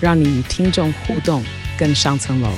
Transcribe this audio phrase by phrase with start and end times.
[0.00, 1.44] 让你与听众互动
[1.78, 2.50] 更上层楼。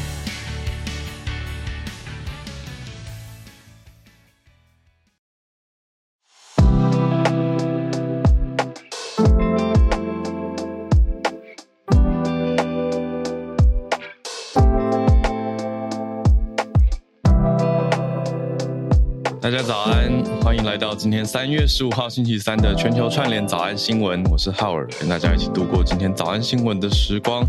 [21.00, 24.22] 今天三月十五号星期三的全球串联早安新闻。
[24.24, 27.42] 我是浩尔，跟大家一起度过今天早安新闻的时光。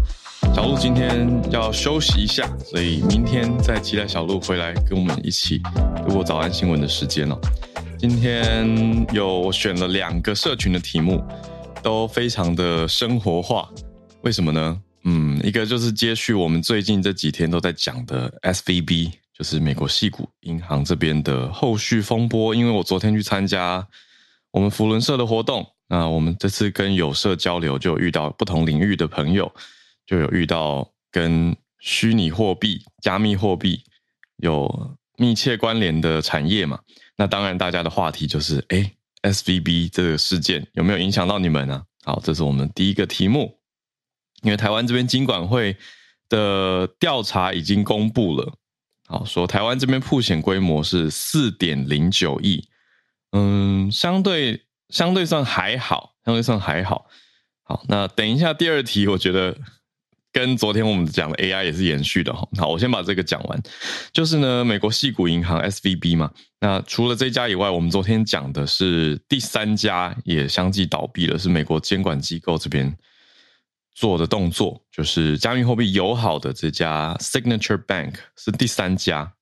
[0.55, 5.59] 小鹿今天要休息一下，所以明天再期待小鹿回来跟我们一起
[6.07, 7.37] 度过早安新闻的时间哦。
[7.99, 11.21] 今天有选了两个社群的题目，
[11.83, 13.67] 都非常的生活化。
[14.21, 14.81] 为什么呢？
[15.03, 19.11] 嗯，一个就是接续我们最近这几天都在讲的 SVB。
[19.41, 23.87] 就是美国矽谷银行这边的后续风波，因为我昨天去参加
[24.51, 29.51] 我们扶轮社的活动，那我们这次跟有社交流，就遇到不同领域的朋友，
[30.05, 33.83] 就有遇到跟虚拟货币、加密货币
[34.37, 36.79] 有密切关联的产业嘛。
[37.17, 38.91] 那当然，大家的话题就是，哎
[39.23, 41.81] ，SVB 这个事件有没有影响到你们呢？
[42.03, 43.57] 好，这是我们第一个题目，
[44.43, 45.75] 因为台湾这边金管会
[46.29, 48.53] 的调查已经公布了。
[49.11, 52.65] 好，说台湾这边曝险规模是四点零九亿，
[53.33, 57.07] 嗯，相对相对算还好，相对算还好。
[57.63, 59.53] 好，那等一下第二题，我觉得
[60.31, 62.47] 跟昨天我们讲的 AI 也是延续的哈。
[62.57, 63.61] 好，我先把这个讲完，
[64.13, 66.31] 就是呢，美国系股银行 SVB 嘛，
[66.61, 72.97] 那除了这家以外，我们昨天讲的是第三家也相继倒闭了，是美国监管机构这边。
[73.93, 79.33] 做的动作就是加密货币友好的这家 Signature Bank 是第三家。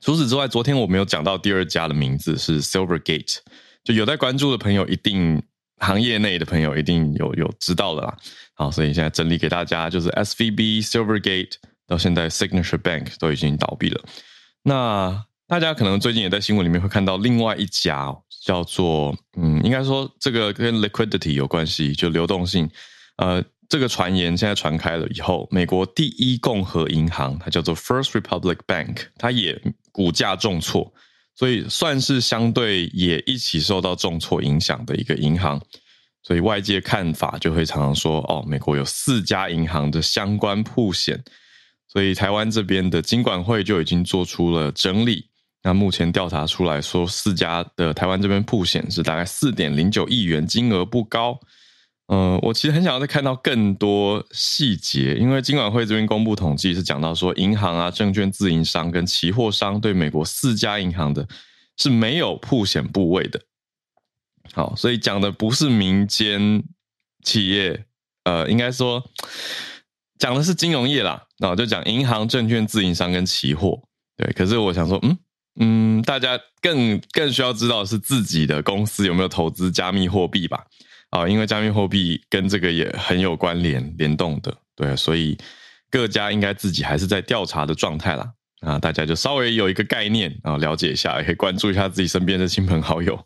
[0.00, 3.38] 除此之外，昨天我没有讲到第二家的名字是 Silvergate，
[3.82, 5.42] 就有在关注的朋友，一定
[5.78, 8.16] 行业内的朋友一定有有知道的啦。
[8.54, 11.54] 好，所以现在整理给大家，就是 SVB、Silvergate
[11.86, 14.00] 到现在 Signature Bank 都已经倒闭了。
[14.62, 22.70] 那大家可能最近也在新闻里面会看到另外一家叫做嗯，应该说这个跟 liquidity 有关系，就流动性。
[23.18, 29.60] 呃，这个传言现在传开了以后，美国第一共和银行，它叫做 First Republic Bank，它也
[29.92, 30.92] 股价重挫，
[31.34, 35.60] 所以算是相对也一起受到重挫影响的一个银行。
[36.22, 41.22] 所以外界看法就会常常说，哦，美国有四家银行的相关曝险，
[41.88, 45.26] 所以台湾这边的金管会就已经做出了整理。
[45.62, 51.38] 那目前调查出来说，四家的台湾这边曝险是大概四点零九亿元，金额不高。
[52.10, 61.28] 嗯、我其实很想要再看到更多细节，因为金管会这边公布统计是讲到说，银行啊、证券自营商跟期货商对美国四家银行的
[61.76, 63.38] 是没有铺险部位的。
[64.54, 66.64] 好，所以讲的不是民间
[67.22, 67.84] 企业，
[68.24, 69.04] 呃，应该说
[70.18, 71.26] 讲的是金融业啦。
[71.38, 73.82] 那我就讲银行、证券自营商跟期货。
[74.16, 75.18] 对，可是我想说，嗯
[75.60, 80.64] 嗯，大家更更需要知道是自己的公司有没有投资加密货币吧。
[81.10, 85.38] 啊，因为加密货币跟这个也很有关联联动的，对，所以
[85.90, 88.32] 各家应该自己还是在调查的状态啦。
[88.60, 93.16] 啊，大家就稍微有一个概念啊，了解一下，也可以关注一下自己身边的亲朋好友，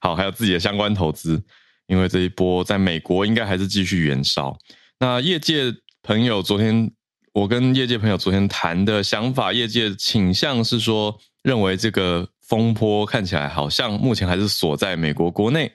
[0.00, 1.42] 好，还有自己的相关投资，
[1.88, 4.56] 因为这一波在美国应该还是继续延烧。
[5.00, 5.74] 那业界
[6.04, 6.88] 朋友昨天，
[7.32, 15.72] 我跟业界朋友昨天谈的想法，业界倾向是说，认为这个风波看起来好像目前还是锁在美国国内，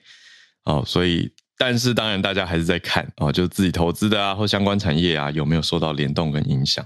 [0.64, 1.30] 哦，所以。
[1.64, 6.84] 但是当然，大家还是在看哦，就是自己投资的啊，或相关产业啊，有没有受到联动跟影响？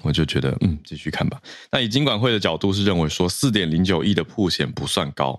[0.00, 1.38] 我就觉得，嗯，继续看吧。
[1.70, 5.38] 那以金管会的角度是认为说，四点零九亿的曝险不算高。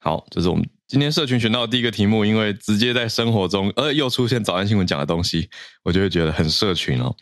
[0.00, 5.48] 好，这是我们今天社群选到的第一个题目，因为直接在生活中，呃，又出现早安新闻讲的东西，
[5.84, 7.14] 我就会觉得很社群哦。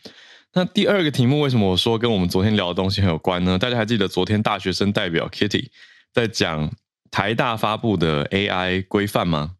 [0.53, 3.59] 那第二个题目，为什么我说跟我们昨天聊的东西很有关呢？
[3.59, 5.67] 大家还记得昨天大学生代表 Kitty
[6.11, 6.71] 在讲
[7.11, 9.57] 台大发布的 AI 规范吗？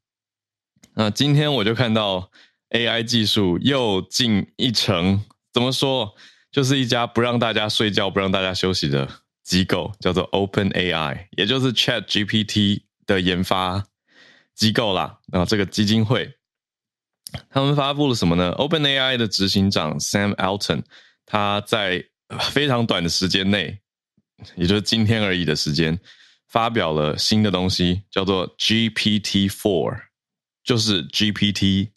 [1.00, 2.30] 那今天我就看到
[2.72, 5.24] AI 技术又进一层，
[5.54, 6.14] 怎么说？
[6.52, 9.10] 就是一家不让大家睡觉、不让大家休息的
[9.42, 13.86] 机构，叫做 OpenAI，也就是 ChatGPT 的研发
[14.54, 15.20] 机构啦。
[15.32, 16.34] 然后这个基金会
[17.50, 20.84] 他们发布了什么呢？OpenAI 的执行长 Sam Altman，
[21.26, 22.04] 他在
[22.52, 23.80] 非常短的时间内，
[24.58, 25.98] 也就是今天而已的时间，
[26.50, 30.09] 发表了新的东西，叫做 GPT-4，
[30.70, 31.90] 就是 GPT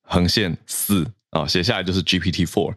[0.00, 2.74] 横线四啊，写下来就是 GPT-4。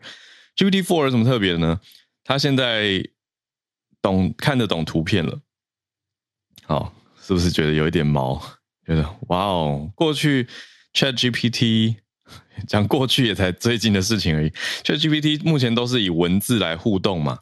[0.58, 1.80] GPT-4 有什么特别的呢？
[2.26, 3.02] 他现在
[4.02, 5.40] 懂看得懂图片了，
[6.66, 8.42] 好，是不是觉得有一点毛？
[8.86, 10.50] 觉得哇哦，过去
[10.94, 11.96] ChatGPT
[12.68, 14.50] 讲过去也才最近的事情而已。
[14.84, 17.40] ChatGPT 目前都是以文字来互动嘛，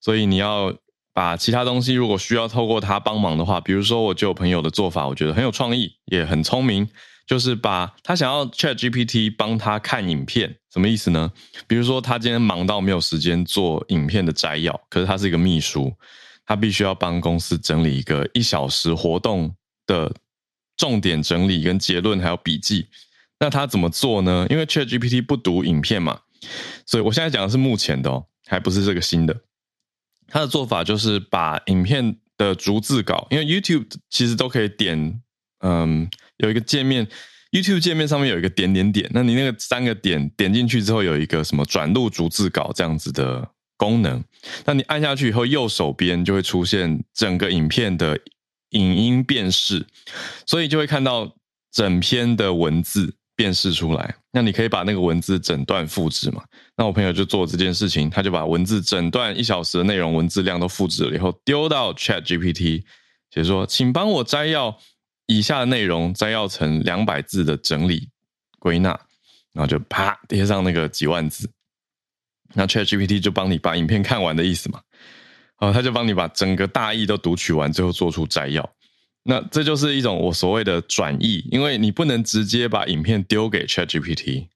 [0.00, 0.72] 所以你要
[1.12, 6.88] 把其他东西如果需要透过它帮忙的话，比如说我就有朋友的做法，我觉得很有创意，也很聪明，
[7.26, 11.30] 就是把他想要 ChatGPT 帮他看影片，什么意思呢？
[11.66, 15.92] 比如说他今天忙到没有时间做影片的摘要，可是他是一个秘书，
[16.44, 19.54] 他必须要帮公司整理一个一小时活动
[19.86, 20.12] 的。
[20.76, 22.88] 重点整理跟结论还有笔记，
[23.38, 24.44] 那他怎么做呢？
[24.50, 26.22] 因为 ChatGPT 不读影片嘛，
[26.84, 29.40] 所以我现在讲的是目前的哦，还不是这个新的。
[30.26, 35.22] 他的做法就是把影片的逐字稿，因为 YouTube 其实都可以点，
[35.60, 37.06] 嗯，有一个界面
[37.52, 44.22] ，YouTube 界面上面有一个点点点，那你那个三个点点进去之后，有一个什么转录逐字稿这样子的功能，
[44.64, 48.18] 那你按下去以后，右手边就会出现整个影片的。
[48.70, 49.86] 影音辨识，
[50.46, 51.32] 所以就会看到
[51.70, 54.16] 整篇的文字辨识出来。
[54.32, 56.42] 那你可以把那个文字整段复制嘛？
[56.76, 62.82] 那我朋友就做这件事情，他就把文字整段一小时的内容文字量都复制了以后，丢到 ChatGPT，
[63.32, 64.76] 写说：“请帮我摘要
[65.26, 68.08] 以下的内容，摘要成两百字的整理
[68.58, 68.98] 归纳。”
[69.54, 71.48] 然后就啪贴上那个几万字，
[72.54, 74.82] 那 ChatGPT 就帮你把影片看完的意思嘛。
[75.54, 78.68] 啊，他就帮你把整个大意都读取完，最后做出摘要。
[79.22, 84.48] 那这就是一种我所谓的转译，因为你不能直接把影片丢给 ChatGPT。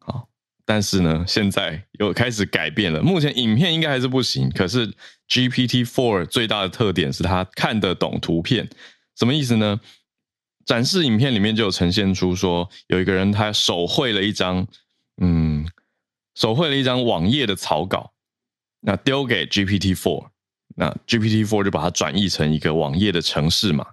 [0.00, 0.28] 好，
[0.66, 3.02] 但是呢，现在又开始改变了。
[3.02, 4.92] 目前影片应该还是不行，可是
[5.26, 8.68] GPT Four 最大的特点是它看得懂图片。
[9.16, 9.80] 什么意思呢？
[10.64, 14.66] 展示影片里面就有呈现出说，有一个人他手绘了一张，
[15.20, 15.66] 嗯，
[16.34, 18.12] 手绘了一张网页的草稿，
[18.80, 20.28] 那丢给 GPT four，。
[20.76, 23.86] 那 GPT four 就把它转译成一个网页的程式嘛，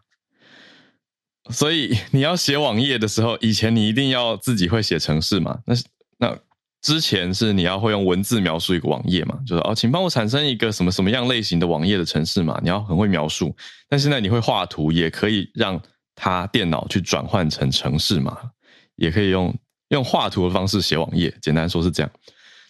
[1.52, 5.60] 所以你要写网页的时候，以前你一定要自己会写程式嘛。
[5.66, 5.76] 那
[6.18, 6.38] 那
[6.82, 13.56] 之前是你要会用文字描述一个网页嘛，就是哦，请帮我产生一个什么什么样类型的网页的程式嘛，你要很会描述。
[13.88, 15.80] 但现在你会画图，也可以让
[16.22, 18.38] 他电脑去转换成程式码，
[18.96, 19.54] 也可以用
[19.90, 21.34] 用画图的方式写网页。
[21.42, 22.12] 简单说是这样。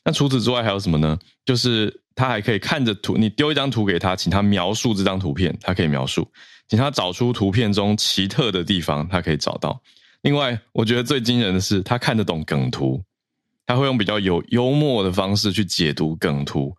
[0.05, 1.19] 那除此之外还有什么呢？
[1.43, 1.97] 就是。
[2.13, 6.23] 他还可以看着图，你丢一张图给他，请他描述这张图片，他可以描述；
[6.67, 9.81] 请他找出图片中奇特的地方，他可以找到。
[10.21, 13.01] 另外，我觉得最惊人的是，他看得懂梗图，
[13.65, 16.75] 他会用比较有幽默的方式去解读梗图。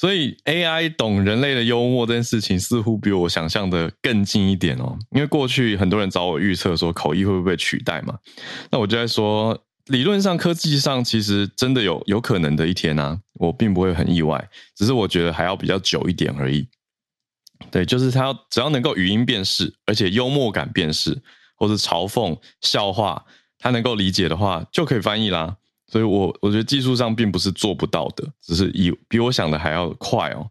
[0.00, 4.98] 所以，AI 懂人类的幽默这件事情，似乎比我想象的更近一点哦。
[5.10, 8.18] 因为过去很多人找我预测说口译会不会被取代嘛，
[8.70, 9.62] 那我就在说。
[9.86, 16.66] 理论上，科技上其实真的有有可能的一天啊，我并不会很意外，只是我觉得还要比较久一点而已。
[17.72, 21.20] 对，就是它要只要能够语音辨识，而且幽默感辨识，
[21.56, 23.24] 或是嘲讽笑话，
[23.58, 25.56] 它能够理解的话，就可以翻译啦。
[25.90, 30.48] 所以我我觉得技术上并不是做不到的，只是以比我想的还要快哦。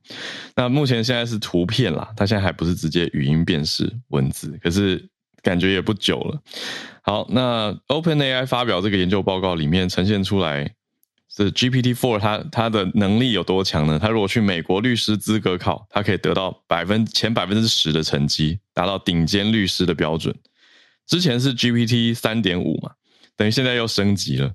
[0.56, 5.08] 那目前现在是图片啦，它现在还不是直接语音辨识文字，可是
[5.42, 6.42] 感觉也不久了。
[7.02, 10.70] 好，那 OpenAI 发表这个研究报告里面呈现出来
[11.34, 13.98] 是 GPT-4，它它的能力有多强呢？
[13.98, 20.36] 它如果去美国律师资格考，它可以得到百分前百分之十的成绩，达到顶尖律师的标准。
[21.08, 22.92] 之前是 GPT 三点五嘛，
[23.38, 24.52] 等于现在又升级了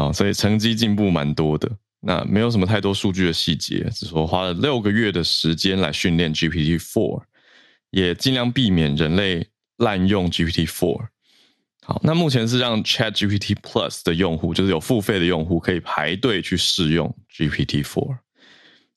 [0.00, 1.70] 啊，所以成绩进步蛮多的。
[2.00, 7.22] 那没有什么太多数据的细节，只说花了六个月的时间来训练 GPT Four，
[7.90, 11.08] 也尽量避免人类滥用 GPT Four。
[11.82, 18.16] 好，那目前是让 ChatGPT Plus 的用户，就是有付费的用户，可以排队去试用 GPT Four。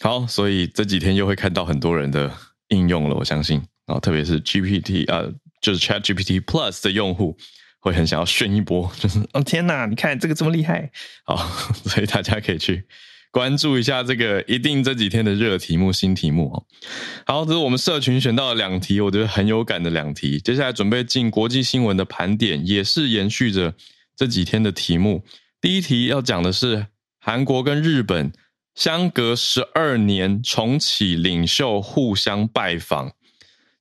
[0.01, 2.31] 好，所以这几天又会看到很多人的
[2.69, 3.61] 应用了，我相信。
[3.85, 5.29] 啊特别是 GPT 呃，
[5.61, 7.35] 就是 ChatGPT Plus 的用户，
[7.83, 10.89] 会很想要炫一波， 就是哦天哪，你看这个这么厉害。
[11.27, 11.35] 好，
[11.83, 12.85] 所以大家可以去。
[13.29, 16.63] 关注一下这个一定这几天的热题目、新题目哦。
[17.25, 20.39] 好，这是我们社群选到的两题，我觉得很有感的两题。
[20.39, 23.73] 接下来准备进国际新闻的盘点，也是延续着
[24.15, 25.25] 这几天的题目。
[25.59, 26.85] 第一题要讲的是
[27.19, 28.31] 韩国跟日本
[28.75, 33.13] 相隔十二年重启领袖互相拜访，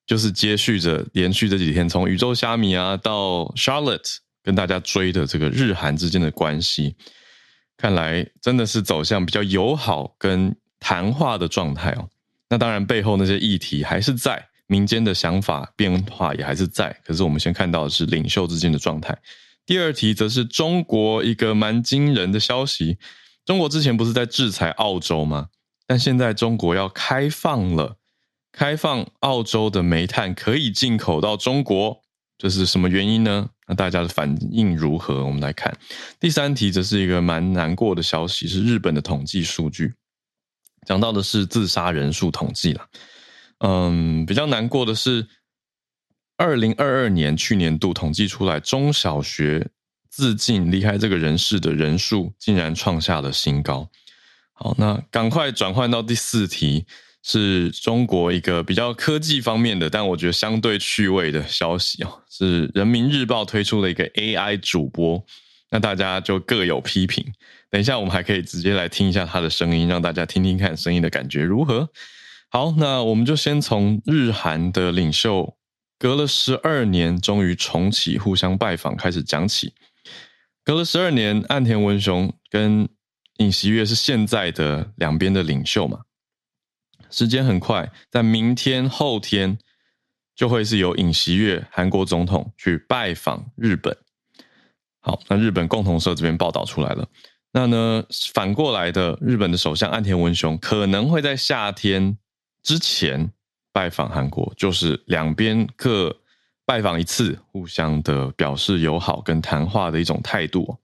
[0.07, 6.97] 就是接续着连续这几天，从宇宙虾米啊到 Charlotte 跟大家追的这个日韩之间的关系，
[7.77, 12.09] 看来真的是走向比较友好跟谈话的状态哦。
[12.49, 16.95] 那当然，背后那些议题还是在，民间的想法变化也还是在。
[17.05, 19.17] 可是我们先看到的是领袖之间的状态。
[19.65, 22.99] 第二题则是中国一个蛮惊人的消息：
[23.47, 25.49] 中国之前不是在制裁澳洲吗？
[25.87, 27.97] 但现在中国要开放了，
[28.53, 32.01] 开放澳洲的煤炭可以进口到中国。
[32.39, 33.49] 这是什么原因呢？
[33.69, 35.25] 那大家的反应如何？
[35.25, 35.73] 我们来看
[36.19, 39.95] 第三题，则是一个蛮难过的消息，是日本的统计数据，
[40.85, 42.89] 讲到的是自杀人数统计了。
[43.59, 45.29] 嗯，比较难过的是，
[46.37, 49.71] 二零二二年去年度统计出来，中小学
[50.11, 53.89] 自尽离开这个人世的人数竟然创下了新高。
[54.53, 56.87] 好，那赶快转换到第四题。
[57.23, 65.25] 是中国一个比较科技方面的，但我觉得相对趣味的消息哦，是人民日报推出了一个 AI 主播，
[65.71, 67.25] 那大家就各有批评。
[67.71, 71.89] 等一下我们还可以直接来听一下他的声音，让大家听听看声音的感觉如何。
[72.51, 75.57] 好，那我们就先从日韩的领袖
[75.99, 79.73] 隔了十二年终于重启互相拜访开始讲起。
[80.65, 82.89] 隔了十二年，岸田文雄跟
[83.39, 86.01] 尹锡悦是现在的两边的领袖嘛？
[87.13, 89.57] 时间很快，在明天、后天
[90.35, 93.97] 就会是由尹锡悦韩国总统去拜访日本。
[95.01, 97.07] 好，那日本共同社这边报道出来了。
[97.53, 102.17] 那呢，反过来的，日本的首相岸田文雄可能会在夏天
[102.63, 103.31] 之前
[103.73, 106.17] 拜访韩国，就是两边各
[106.65, 110.79] 拜访一次，互相的表示友好跟谈话的一种态度。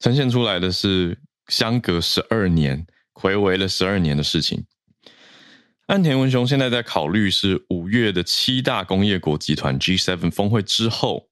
[0.00, 1.16] 呈现出来的是
[1.46, 4.64] 相隔十二年，回违了十二年的事情。
[5.88, 11.30] 岸田文雄现在在考虑是五月的七大工业国集团 G7 峰会之后，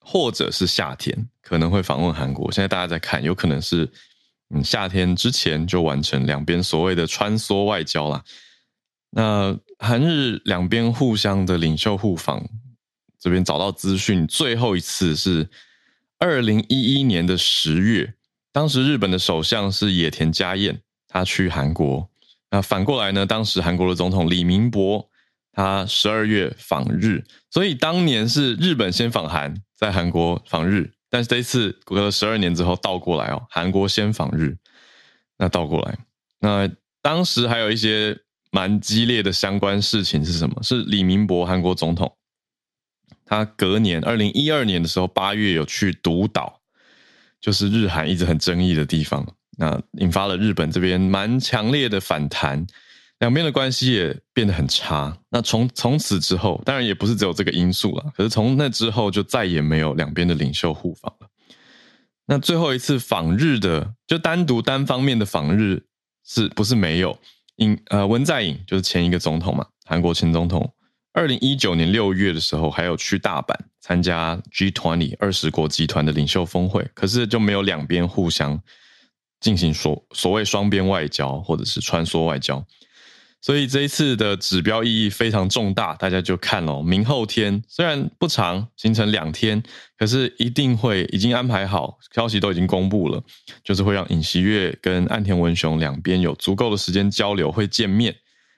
[0.00, 2.52] 或者是夏天可能会访问韩国。
[2.52, 3.90] 现在大家在看，有可能是
[4.50, 8.22] 嗯夏天之前就完成两边所谓的穿梭外交啦。
[9.12, 12.46] 那韩日两边互相的领袖互访，
[13.18, 15.48] 这边找到资讯，最后一次是
[16.18, 18.12] 二零一一年的十月，
[18.52, 22.09] 当时日本的首相是野田佳彦，他去韩国。
[22.50, 23.24] 那反过来呢？
[23.24, 25.08] 当时韩国的总统李明博，
[25.52, 30.92] 他十二月访日，所以当年是日本先访韩，在韩国访日。
[31.08, 34.56] 但是这一次隔了十二年之后倒过来哦，韩国先访日，
[35.38, 35.98] 那倒过来。
[36.40, 36.70] 那
[37.02, 38.18] 当时还有一些
[38.50, 40.62] 蛮激烈的相关事情是什么？
[40.62, 42.16] 是李明博韩国总统，
[43.24, 46.60] 他隔年二零一二年的时候八月有去独岛，
[47.40, 49.26] 就是日韩一直很争议的地方。
[49.60, 52.66] 那引发了日本这边蛮强烈的反弹，
[53.18, 55.14] 两边的关系也变得很差。
[55.28, 61.28] 那从从此之后，当然也不是只有这个因素了，可是从那之后就再也没有两边的领袖互访了。
[62.24, 65.82] 那最后一次访日的，就单独单方面的访日，
[66.26, 67.18] 是不是没有？
[67.56, 70.72] 尹呃文在寅就是前一个总统嘛，韩国前总统，
[71.12, 78.58] 二零一九年六月的时候还有去大阪参加 G20 二十国集团的领袖峰会，可是就没有两边互相。
[79.40, 82.62] 进行所所谓双边外交或者是穿梭外交，
[83.40, 89.62] 所以这一次的指标意义非常重大，大家就看咯，明后天虽然不长，行程两天，
[89.96, 93.22] 可是一定会已经安排好，消息都已经公布了，
[93.64, 98.14] 就是会让尹锡悦跟岸田文雄两边有足够的时间交流，会见面，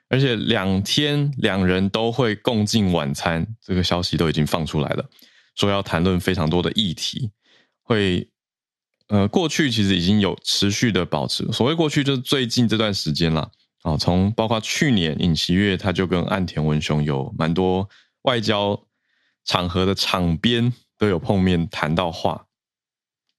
[0.08, 5.08] 而且两天两人都会共进晚餐，这个消息都已经放出来了，
[5.54, 7.30] 说要谈论非常多的议题，
[7.84, 8.28] 会。
[9.12, 13.50] 呃，过去其实已经有持续的保持，所谓过去就是最近这段时间啦。
[13.82, 17.86] 啊，从包括去年尹锡悦他就跟岸田文雄有蛮多
[18.22, 18.80] 外交
[19.44, 22.46] 场合的场边都有碰面谈到话，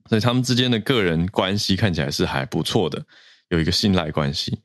[0.07, 3.03] 所以他们之间的个人关系看起来是还不错的，
[3.49, 4.59] 有一个信赖关系。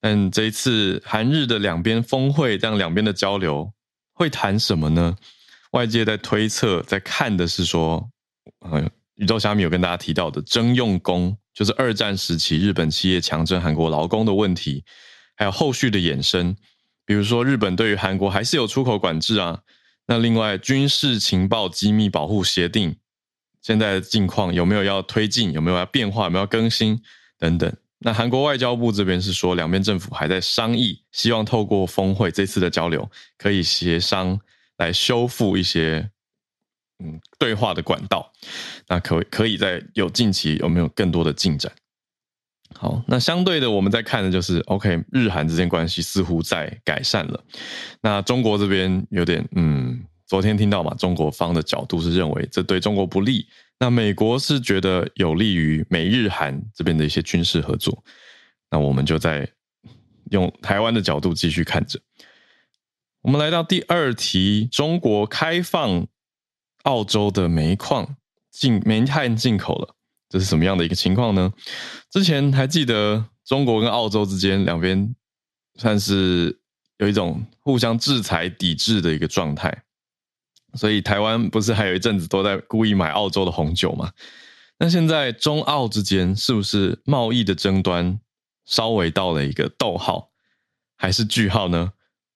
[0.00, 3.72] 但这一次韩日的两边峰会，这样两边的交流
[4.12, 5.16] 会谈什么呢？
[5.70, 8.10] 外界在推测，在看的是说，
[8.58, 14.84] 呃宇宙虾米有跟大家提到的征用工，就是二战时期日本企业强征韩国劳工的问题，
[15.36, 16.56] 还有后续的衍生，
[17.04, 19.60] 比如说日本对于韩国还是有出口管制啊。
[20.06, 22.96] 那另外军事情报机密保护协定
[23.60, 27.02] 现在的境况有没有要推进，有没有要变化，有没有要更新
[27.38, 27.70] 等等。
[27.98, 34.38] 那韩国外交部这边是说，两边政府还在商议，希望透过峰会这次的交流，可以协商
[34.76, 36.08] 来修复一些。
[37.02, 38.32] 嗯，对话的管道，
[38.88, 41.72] 那可可以在有近期有没有更多的进展？
[42.74, 47.42] 好，那相对的，我们在看的就是，OK，日韩之间关系似乎在改善了。
[48.02, 53.46] 那中国这边有点，嗯，昨天听到嘛，中国方的角度是认为这对中国不利，
[53.78, 58.04] 那美国是觉得有利于美日韩这边的一些军事合作。
[58.70, 59.48] 那我们就在
[60.30, 61.98] 用台湾的角度继续看着。
[63.22, 66.06] 我们来到第二题，中国开放
[66.84, 68.16] 澳洲的煤矿
[68.50, 69.94] 进煤炭进口了，
[70.28, 71.52] 这是什么样的一个情况呢？
[72.10, 75.14] 之前还记得中国跟澳洲之间两边
[75.76, 76.58] 算是
[76.98, 79.82] 有一种互相制裁抵制的一个状态。
[80.74, 84.12] 所以台湾不是还有一阵子都在故意买澳洲的红酒吗？
[84.78, 88.20] 那现在中澳之间是不是贸易的争端
[88.66, 90.30] 稍微到了一个逗号，
[90.96, 91.92] 还是句号呢？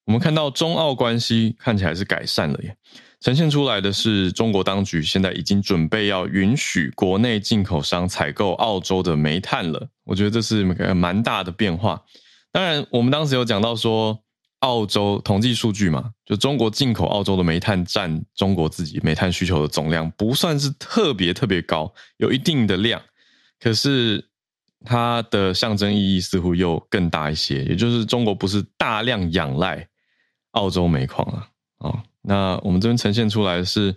[0.06, 2.76] 我们看到中澳关系看起来是改善了耶，
[3.22, 9.88] 呈现出来的是中国当局现在已经准备要允许国内进口商采购澳洲的煤炭了。
[10.04, 12.02] 我觉得这是一个蛮大的变化。
[12.50, 14.18] 当然，我们当时有讲到说。
[14.62, 23.02] 澳洲统计数据嘛，就中国进口澳洲的煤炭占中国自己煤炭需求的总量，不算是特别特别高，有一定的量，
[23.58, 24.24] 可是
[24.84, 29.84] 它的象征意义似乎又更大一些，也就是中国不是大量仰赖
[30.52, 31.48] 澳洲煤矿了
[31.78, 32.04] 啊。
[32.22, 33.96] 那我们这边呈现出来是，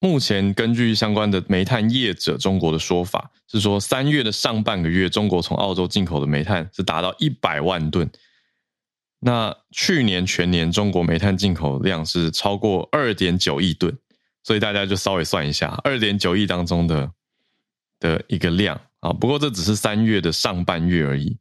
[0.00, 8.08] 目前根据相关的煤炭业者中国的说法，是说三月的上半个月，中国从澳洲进口的煤炭是达到一百万吨。
[9.20, 13.98] 那去年全年中国煤炭进口量是超过二点九亿吨，
[14.44, 17.10] 所以大家就稍微算一下，二点九亿当中的
[17.98, 19.12] 的一个量啊。
[19.12, 21.36] 不过这只是三月的上半月而已。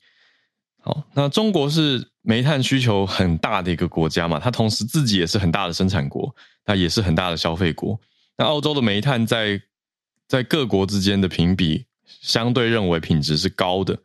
[0.87, 7.99] 好，那中国是煤炭需求很大的一个国家嘛，它同时自己也是很大的生产国，它也是很大的消费国。
[8.37, 9.61] 那澳洲的煤炭在
[10.29, 11.85] 在各国之间的评比，
[12.21, 13.99] 相对认为品质是高的。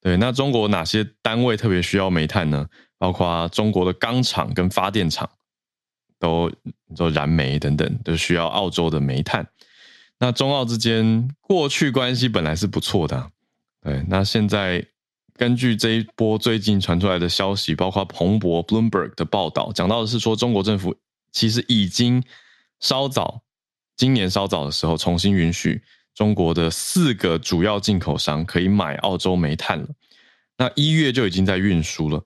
[0.00, 2.66] 对，那中国哪些单位特别需要煤炭呢？
[2.98, 5.30] 包括中国的钢厂跟发电厂
[6.18, 6.50] 都
[6.96, 9.46] 做燃煤等等，都需要澳洲的煤炭。
[10.18, 13.30] 那中澳之间过去关系本来是不错的，
[13.80, 14.04] 对。
[14.08, 14.84] 那现在
[15.36, 20.96] 根据这一波最近传出来的消息，包括彭博 （Bloomberg） 的报道，讲到的是说，中国政府
[21.30, 22.22] 其实已经
[22.80, 23.42] 稍早
[23.96, 25.82] 今年稍早的时候，重新允许
[26.14, 29.88] 中国的四个主要进口商可以买澳洲煤炭了。
[30.56, 32.24] 那一月就已经在运输了。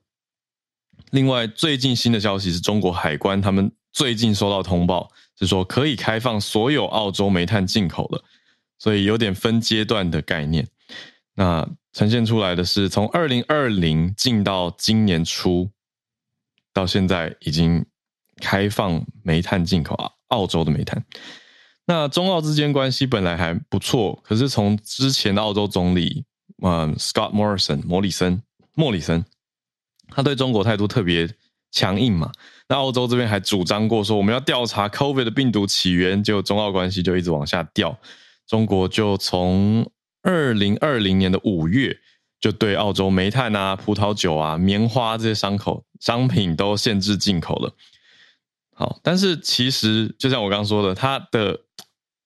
[1.11, 8.23] 另外，最近新的消息是中国海关他们最近收到通报，是说可以开放所有澳洲煤炭进口了，
[8.79, 10.65] 所以有点分阶段的概念。
[11.35, 15.69] 那呈现出来的是从二零二零进到今年初，
[16.73, 17.85] 到现在已经
[18.37, 19.95] 开放煤炭进口，
[20.27, 21.03] 澳洲的煤炭。
[21.85, 26.23] 那中澳之间关系本来还不错，可是从之前的澳洲总理，
[26.63, 28.41] 嗯，Scott Morrison，莫里森，
[28.75, 29.25] 莫里森。
[30.09, 31.29] 他对中国态度特别
[31.71, 32.31] 强硬嘛？
[32.69, 37.97] 那澳洲这边还主张过说，我们要调查 COVID 的病毒起源，结果中澳关系就一直往下掉。
[38.47, 39.89] 中国就从
[40.21, 41.97] 二零二零年的五月，
[42.39, 47.73] 就对澳洲煤炭啊、葡萄酒啊、棉花这些商口商品都限制进口了。
[48.73, 51.59] 好，但是其实就像我刚刚说的，它的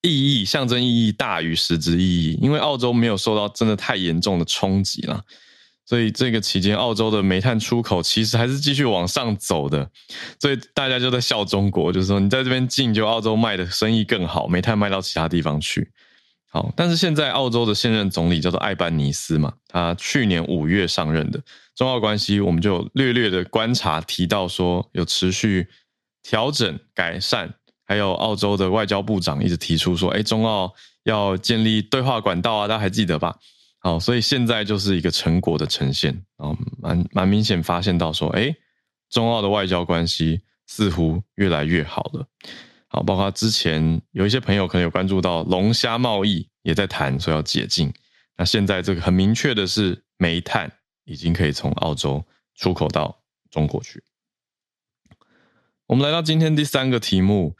[0.02, 5.24] 意义象征意义大于实质意义，因为澳洲没有受到真的太严重的冲击了。
[5.88, 9.88] 所以这个期间，澳洲的煤炭出口其实还是继续往上走的，
[10.40, 15.92] 所以大家就在笑中国，就是说你在这边进，就澳洲卖的生意更好，煤炭卖到其他地方去。
[16.56, 21.42] 好，但是现在澳洲的现任总理叫做艾班尼斯嘛，他去年五月上任的，
[21.76, 25.68] 中澳关系我们就略略的观察提到说有持续
[26.24, 27.54] 调整改善，
[27.86, 33.36] 还有澳洲的外交部长一直提出说，哎，中澳要建立对话管道啊，大家还记得吧？
[33.80, 38.56] 好，所以现在就是一个成果的呈现啊，蛮蛮明显发现到说，哎，
[39.10, 42.26] 中澳的外交关系似乎越来越好了。
[42.96, 47.94] 好，包括之前有一些朋友可能有关注到龙虾贸易也在谈说要解禁，
[48.38, 50.72] 那现在这个很明确的是煤炭
[51.04, 54.02] 已经可以从澳洲出口到中国去。
[55.88, 57.58] 我们来到今天第三个题目，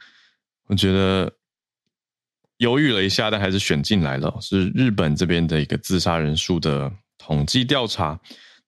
[0.68, 1.30] 我觉得。
[2.58, 4.34] 犹豫了一下，但还是选进来了。
[4.40, 8.18] 是日本这边的一个自杀人数的统计调查，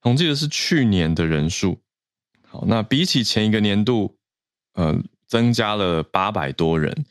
[0.02, 1.80] 统计的是去年的人数。
[2.46, 4.18] 好，那比起前一个年度，
[4.74, 4.94] 呃，
[5.28, 7.06] 增加了八百多人。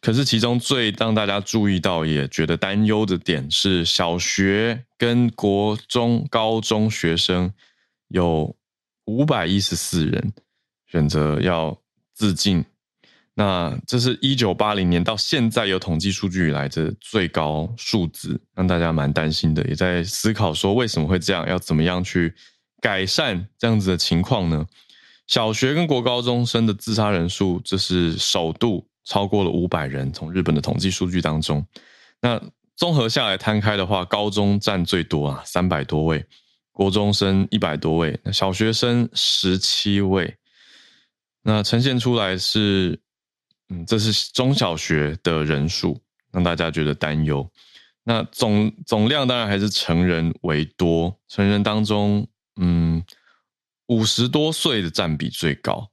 [0.00, 7.52] 可是其中最让大家注意到，也觉得担忧的点是，小学跟国中、高中学生
[8.08, 8.56] 有
[9.04, 10.32] 五百一十四人
[10.86, 11.76] 选择要
[12.14, 12.64] 自尽。
[13.34, 22.34] 那这是一九八零年到现在有统计数据以来的最高数字，让大家蛮担心的，也在思考说为什么会这样，要怎么样去
[22.80, 24.66] 改善这样子的情况呢？
[25.30, 30.12] 小学跟国高中生的自杀人数，这是首度超过了五百人。
[30.12, 31.64] 从日本的统计数据当中，
[32.20, 32.42] 那
[32.74, 36.18] 综合下来摊开的话，高中占最多啊，三百多位；
[36.72, 40.34] 国中生一百多位；那小学生十七位。
[41.42, 42.98] 那呈现出来是，
[43.68, 45.96] 嗯，这是中小学的人数，
[46.32, 47.48] 让大家觉得担忧。
[48.02, 53.00] 那总总量当然还是成人为多，成人当中，嗯。
[53.90, 55.90] 五十多岁的占比最高，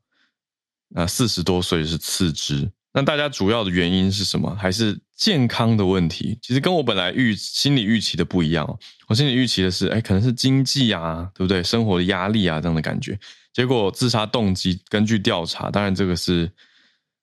[0.90, 2.72] 那四十多岁是次之。
[2.94, 4.56] 那大家主要的原因是什么？
[4.56, 6.38] 还是健康的问题？
[6.42, 8.80] 其实跟我本来预心理预期的不一样。
[9.08, 11.64] 我心里预期的是，哎，可能是经济啊，对不对？
[11.64, 13.20] 生活的压力啊，这样的感觉。
[13.52, 16.52] 结果自杀动机，根据调查，当然这个是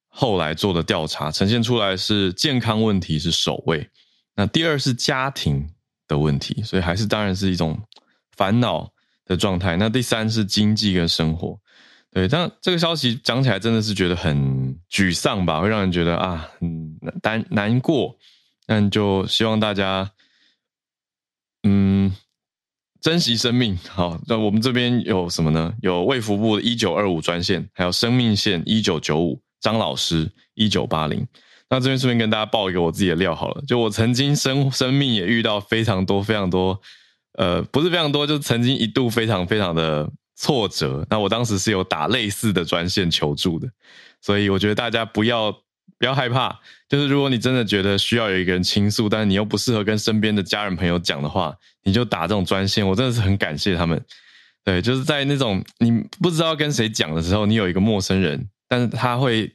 [0.09, 3.89] 后来做的调查，呈现出来是健康问题是首位。
[4.35, 5.69] 那第二是家庭
[6.09, 7.81] 的问题，所以还是当然是一种
[8.37, 8.93] 烦恼。
[9.27, 11.59] 的状态，那第三是经济跟生活，
[12.13, 18.17] 对，但这个消息讲起来真的是觉得很沮丧吧，会让人觉得啊，很，难难过，
[18.67, 20.11] 但就希望大家，
[21.63, 22.15] 嗯，
[23.01, 23.79] 珍惜生命。
[23.89, 25.75] 好，那我们这边有什么呢？
[25.81, 31.27] 有卫福部的一九二五专线，还有生命线一九九五，张老师一九八零。
[31.71, 36.79] 那这边顺便跟大家报一个我自己的料好了，就我曾经生生命也遇到非常多非常多。
[37.35, 41.07] 呃，不是非常多，就曾经一度非常非常的挫折。
[41.11, 43.68] 那我当时是有打类似的专线求助的，
[44.20, 45.53] 所以我觉得大家不要
[45.99, 46.61] 不要害怕。
[46.88, 52.87] 就是如果你真的觉得需要有一个人倾诉，但是你又不适合跟身边的家人朋友讲的话，你就打这种专线。
[52.87, 54.01] 我真的是很感谢他们。
[54.62, 55.90] 对，就是在那种你
[56.23, 59.53] 不知道跟谁讲的时候，你有一个陌生人，但是他会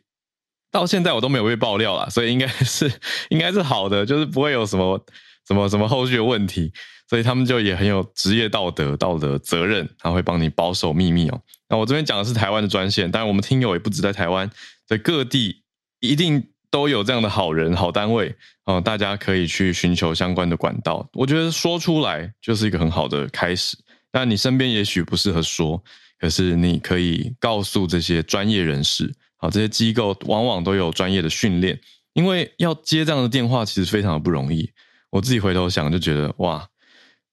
[0.70, 2.92] 到现在我都没有被爆料啦，所以应该是
[3.30, 5.04] 应该是好的，就是不会有什么
[5.48, 6.72] 什么什么后续的问题。
[7.10, 11.42] 所以他们就也很有职业道德、道德责任，他会帮你保守秘密哦。
[11.68, 14.48] 那我这边讲的是台湾的专线，当然我们听友也不止在台湾，
[14.86, 15.64] 在各地
[16.02, 18.80] 一定都有这样的好人、好单位哦。
[18.80, 21.10] 大家可以去寻求相关的管道。
[21.14, 23.76] 我觉得说出来就是一个很好的开始。
[24.12, 25.84] 但你身边也许不适合说，
[26.20, 31.80] 可是你可以告诉这些专业人士，好，这些机构往往都有专业的训练，
[32.14, 34.72] 因为要接这样的电话其实非常的不容易。
[35.10, 36.70] 我自己回头想就觉得哇。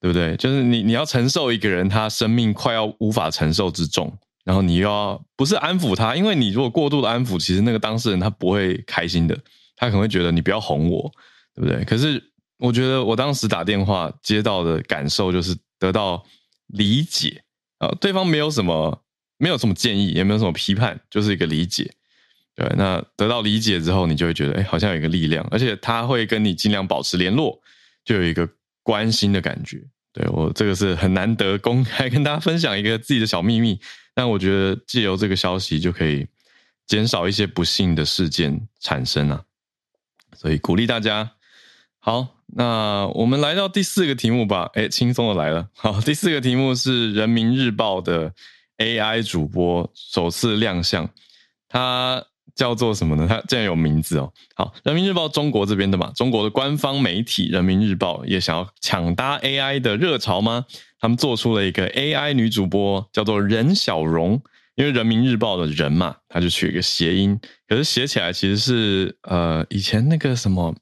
[0.00, 0.36] 对不对？
[0.36, 9.36] 就是你，你要承受一个人他生命快要无法承受之重，然后你又要不是安抚他，因为你如果过度的安抚，其实那个当事人他不会开心的，
[9.76, 11.10] 他可能会觉得你不要哄我，
[11.54, 11.84] 对不对？
[11.84, 12.22] 可是
[12.58, 16.24] 我觉得我当时打电话接到的感受就是得到
[16.68, 17.42] 理解
[17.78, 19.02] 啊，对方没有什么
[19.38, 21.90] 没有什么建议，也没有什么批判，就是一个理解。
[22.54, 27.60] 对，那得到理解之后，你就会觉得哎，好像有一个力量，而且他会跟你尽量保持联络，
[28.02, 28.48] 就有一个
[28.86, 29.82] 关心的感觉。
[30.12, 33.80] 对，我这个是很难得公开跟大家分享一个自己的小秘密，
[34.14, 36.24] 但我觉得借由这个消息就可以
[36.86, 39.42] 减少一些不幸的事件产生啊，
[40.36, 41.32] 所以鼓励大家。
[41.98, 45.68] 好，那我们来到第四个题目吧，诶，轻松的来了。
[45.74, 48.32] 好，第四个题目是人民日报的
[48.78, 51.10] AI 主播首次亮相，
[51.68, 52.24] 他。
[52.56, 53.26] 叫做什么呢？
[53.28, 54.32] 它竟然有名字哦。
[54.56, 60.64] 好，人民日报中国这边的嘛，中国的官方媒体人民日报也想要抢搭 AI 的热潮吗？
[60.98, 64.42] 他们做出了一个 AI 女主播，叫做任小蓉。
[64.74, 70.74] 因为人民日报的人嘛，他就取一个谐音，可是写起来其实是呃，以前那个什么，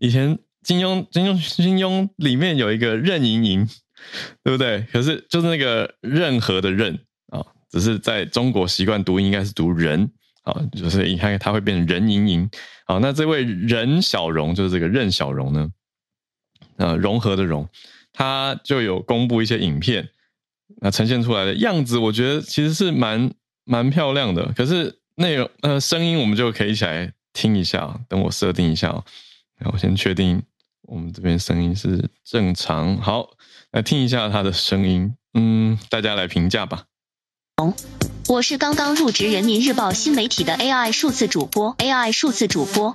[0.00, 3.68] 以前金庸金庸金庸里面有一个任盈盈，
[4.42, 4.84] 对不对？
[4.92, 6.98] 可是就是那个任何的任
[7.30, 10.10] 啊，只是在中国习惯读音应该是读人。
[10.48, 12.50] 啊，就是你看他会变成任盈盈。
[12.86, 15.70] 好，那这位任小荣就是这个任小荣呢，
[16.76, 17.68] 呃，融合的融，
[18.12, 20.08] 他就有公布一些影片，
[20.80, 23.30] 那呈现出来的样子，我觉得其实是蛮
[23.64, 24.50] 蛮漂亮的。
[24.54, 28.00] 可是内容呃声音，我们就可以一起来听一下。
[28.08, 29.04] 等我设定一下，
[29.60, 30.42] 那我先确定
[30.82, 32.96] 我们这边声音是正常。
[32.96, 33.28] 好，
[33.72, 36.84] 来听一下他的声音，嗯，大家来评价吧。
[38.28, 42.94] 我是刚刚入职人民日报新媒体的 AI 数字主播，AI 数字主播，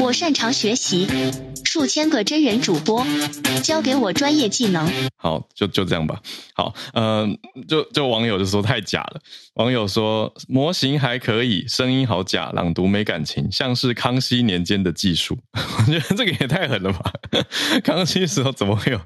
[0.00, 1.06] 我擅长学习。
[1.72, 3.06] 数千个真人主播，
[3.62, 4.90] 教给我专业技能。
[5.14, 6.20] 好，就就这样吧。
[6.52, 9.20] 好，嗯、呃，就就网友就说太假了。
[9.54, 15.38] 网友说模型还可以，声音好假，朗读没感情，像是康熙年间的技术。
[15.54, 17.12] 我觉得这个也太狠了吧！
[17.84, 19.00] 康熙时候怎么会有，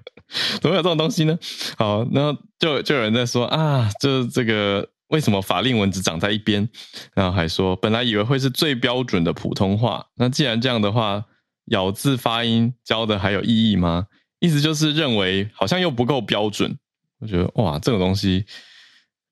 [0.62, 1.38] 怎么有这种东西呢？
[1.76, 4.88] 好，那就就有人在说啊，就这个。
[5.08, 6.66] 为什么法令纹只长在一边？
[7.14, 11.22] 然后还说，本来以为会是最标准的普通话，那既然这样的话，
[11.66, 14.06] 咬字发音教的还有意义吗？
[14.40, 16.76] 意思就是认为好像又不够标准。
[17.20, 18.44] 我觉得哇，这种东西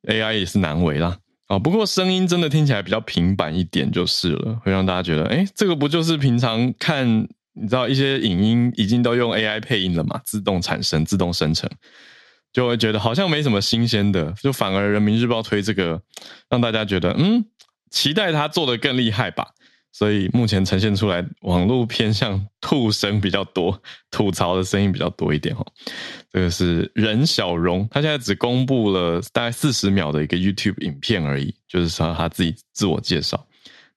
[0.08, 1.18] AI 也是难为啦。
[1.48, 1.58] 啊。
[1.58, 7.06] 不过声音真的听起来比较平板一点就是了，会让大家觉得，哎，这个不就是平常看
[7.52, 11.68] 你知道一些影音已经都用 AI 配音了嘛，自动产生、自动生成，
[12.50, 16.00] 就会觉得好像没什么新鲜的，就反而人民日报推这个，
[16.48, 17.44] 让大家觉得嗯，
[17.90, 19.48] 期待他做的更厉害吧。
[19.92, 25.64] 所以目前呈现出来，网络偏向吐声比较多，吐槽的声音比较多一点哈。
[26.32, 33.46] 这个是任小荣，他现在只公布了大概四十秒的一个 YouTube 影片而已，就是说他自己自我介绍。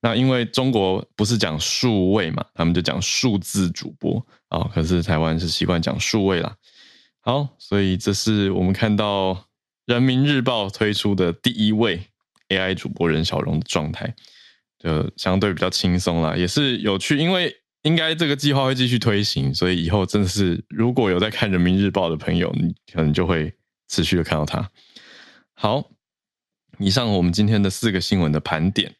[0.02, 6.54] 那因为中国不是讲数位嘛，他们就讲数字主播啊，可是台湾是习惯讲数位啦。
[7.20, 9.46] 好，所以这是我们看到
[9.86, 12.02] 人民日报推出的第一位
[12.50, 14.14] AI 主播任小荣的状态。
[14.86, 23.52] 就相对比较轻松啦，也是有趣，因为应该这个计划会继续推行，所以以后真的是如果有在看人民日报的朋友，你可能就会
[23.88, 24.70] 持续的看到它。
[25.54, 25.90] 好，
[26.78, 28.94] 以上我们今天的四个新闻的盘点，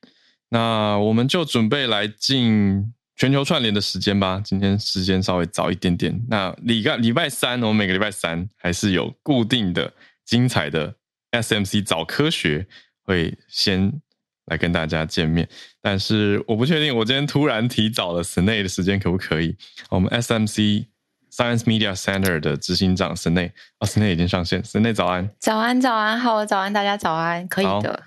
[0.49, 4.43] 那我们就准备来进全球串联的时间吧。
[4.45, 9.95] 今天时间稍微早一点点，那礼拜礼拜三，我们每个礼拜三还是有固定的
[10.25, 10.97] 精彩的
[11.31, 12.67] SMC 早科学
[13.05, 14.03] 会先。
[14.47, 15.49] 来跟大家见面，
[15.81, 19.57] 但是我不确定，我今天突然提早了 Snei 的时间可不可以？
[19.91, 20.87] 我们 SMC
[21.33, 28.03] Science Media Center 的执行长 Snei，哦，Snei 已经上线，Snei 早安，早安早安，好，早安大家早安，可以的，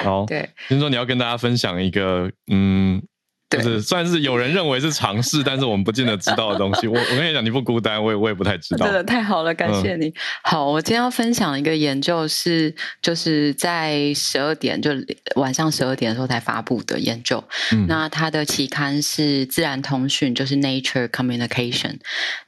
[0.00, 0.26] 好，好。
[0.28, 3.02] 对，听说你要跟大家分享一个，嗯。
[3.54, 6.88] 就是算是有人认为是尝试， 但是我们不见得知道的东西。
[6.88, 8.86] 我我跟你讲，你不孤单，我也我也不太知道。
[8.86, 10.08] 真的太好了，感谢你。
[10.08, 14.90] 嗯、好，我今天要分享一个研究是，就是在十二点，就
[15.36, 17.42] 晚上十二点的时候才发布的研究。
[17.72, 21.98] 嗯、那它的期刊是《自然通讯》，就是 Nature Communication。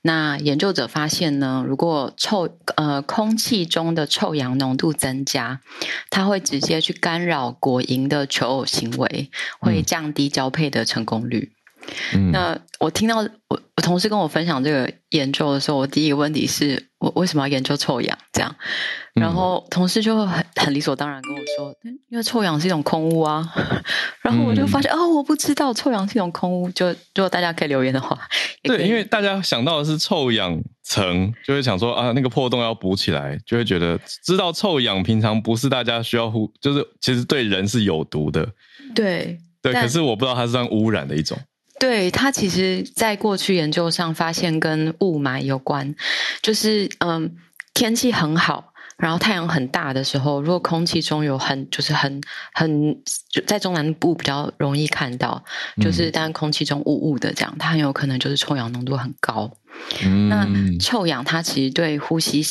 [0.03, 5.61] 那研究者发现呢，如果臭呃空气中的臭氧浓度增加，
[6.11, 10.87] 它会直接去干扰果蝇的求偶行为，会降低交配的。
[10.87, 11.53] 成功率。
[12.15, 18.19] 嗯，那我听到我我同事跟我分享这个研究的时候，我第一个问题是我为什么要研究臭氧？
[18.33, 18.53] 这样，
[19.15, 21.73] 然后同事就很很理所当然跟我说，
[22.09, 23.49] 因为臭氧是一种空污啊。
[24.23, 26.69] 然后我就发现、嗯、哦，我不知道臭氧是一种空污。
[26.71, 28.19] 就如果大家可以留言的话，
[28.65, 38.49] 对，因为大家想到的是臭氧层，就会想说啊，那个破洞要补起来，就会觉得知道臭氧平常不是大家需要呼，就是其实对人是有毒的。
[38.93, 39.39] 对。
[39.73, 41.39] 对，可是我不知道它是算污染的一种。
[41.79, 45.95] 对，它其实在过去研究上发现跟雾霾有关，
[46.43, 47.37] 就是嗯，
[47.75, 52.21] 天气很好，然后太阳很大的时候，如果空气中有很就是很
[52.55, 52.95] 很
[53.29, 55.45] 就在中南部比较容易看到，
[55.83, 59.51] 就是当空气中雾雾的这样，它很有可能就是臭氧浓度很高。
[60.03, 60.49] 嗯，那
[60.81, 62.43] 臭氧它其实对呼吸。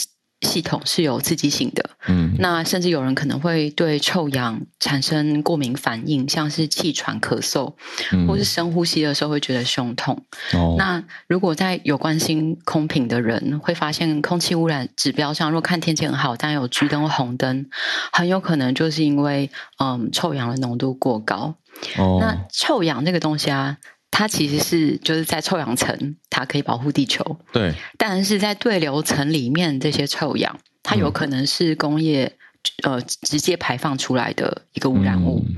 [0.41, 7.73] 系统是有刺激性的，嗯，那甚至有人可能会对臭氧产生过敏反应，像是气喘、咳嗽，
[8.11, 10.25] 嗯、或是深呼吸的时候会觉得胸痛。
[10.53, 17.67] 哦，那如果在有关心空品的人会发现，空气污染指标上，如果看天气很好，但有橘灯或红灯，
[18.11, 21.55] 很有可能就是因为嗯臭氧的浓度过高。
[21.97, 23.77] 哦，那臭氧这个东西啊。
[24.11, 27.37] 它其实是就是在臭氧层，它可以保护地球。
[27.51, 32.37] 对，但是在对流层里面，这些臭氧，它有可能是工业、
[32.83, 35.43] 嗯、呃直接排放出来的一个污染物。
[35.47, 35.55] 嗯、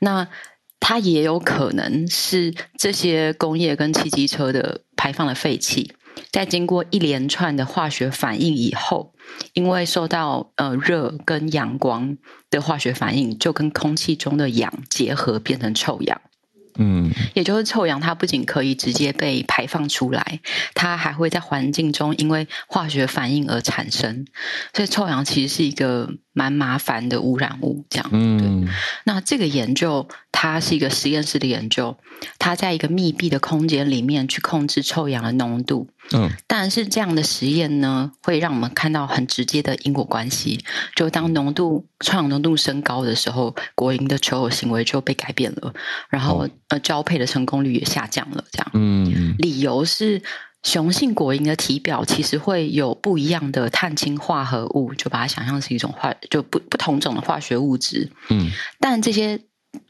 [0.00, 0.28] 那
[0.80, 5.92] 它也有可能是这些工业跟汽机车的排放的废气，
[6.30, 9.12] 在经过一连串的化学反应以后，
[9.52, 12.16] 因为受到呃热跟阳光
[12.48, 16.22] 的化学反应，就跟空气中的氧结合，变成臭氧。
[16.78, 20.40] 嗯，也就是臭氧，它不仅可以直接被排放出来，
[20.74, 24.24] 它还会在环境中因为化学反应而产生，
[24.72, 27.84] 所以臭氧其实是一个蛮麻烦的污染物。
[27.90, 28.66] 这样，嗯，
[29.04, 30.08] 那这个研究
[30.40, 31.96] 它是一个实验室的研究，
[32.38, 35.88] 它在一个密闭的空间里面去控制臭氧的浓度。
[36.12, 40.64] 嗯，但是这样的实验呢，会让我们看到很直接的因果关系。
[40.94, 45.74] 就当浓度臭氧浓度升高的时候，果蝇的求偶行为就被改变了，
[46.08, 48.44] 然后、哦、呃交配的成功率也下降了。
[48.52, 50.22] 这样，嗯，理由是
[50.62, 58.12] 雄性果蝇的体表其实会有不一样的碳氢化合物，就把它想象是一种化就不不同种的化学物质。
[58.30, 58.48] 嗯，
[58.78, 59.40] 但这些。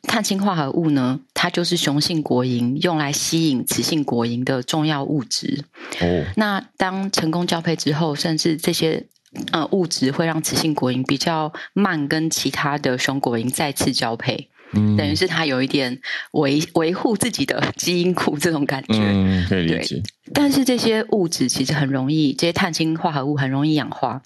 [0.02, 5.64] 碳氢化合物呢，它就是雄性果蝇用来吸引雌性果蝇的重要物质。
[6.00, 9.06] 哦，那当成功交配之后，甚至这些
[9.52, 14.50] 呃物质会让雌性果蝇比较慢跟其他的雄果蝇再次交配。
[14.72, 16.00] 嗯，等于是它有一点
[16.32, 18.98] 维 维护自己的基因库这种感觉。
[18.98, 20.02] 嗯，可以理解。
[20.34, 24.22] 但是这些物质其实很容易，这些碳氢化合物很容易氧化。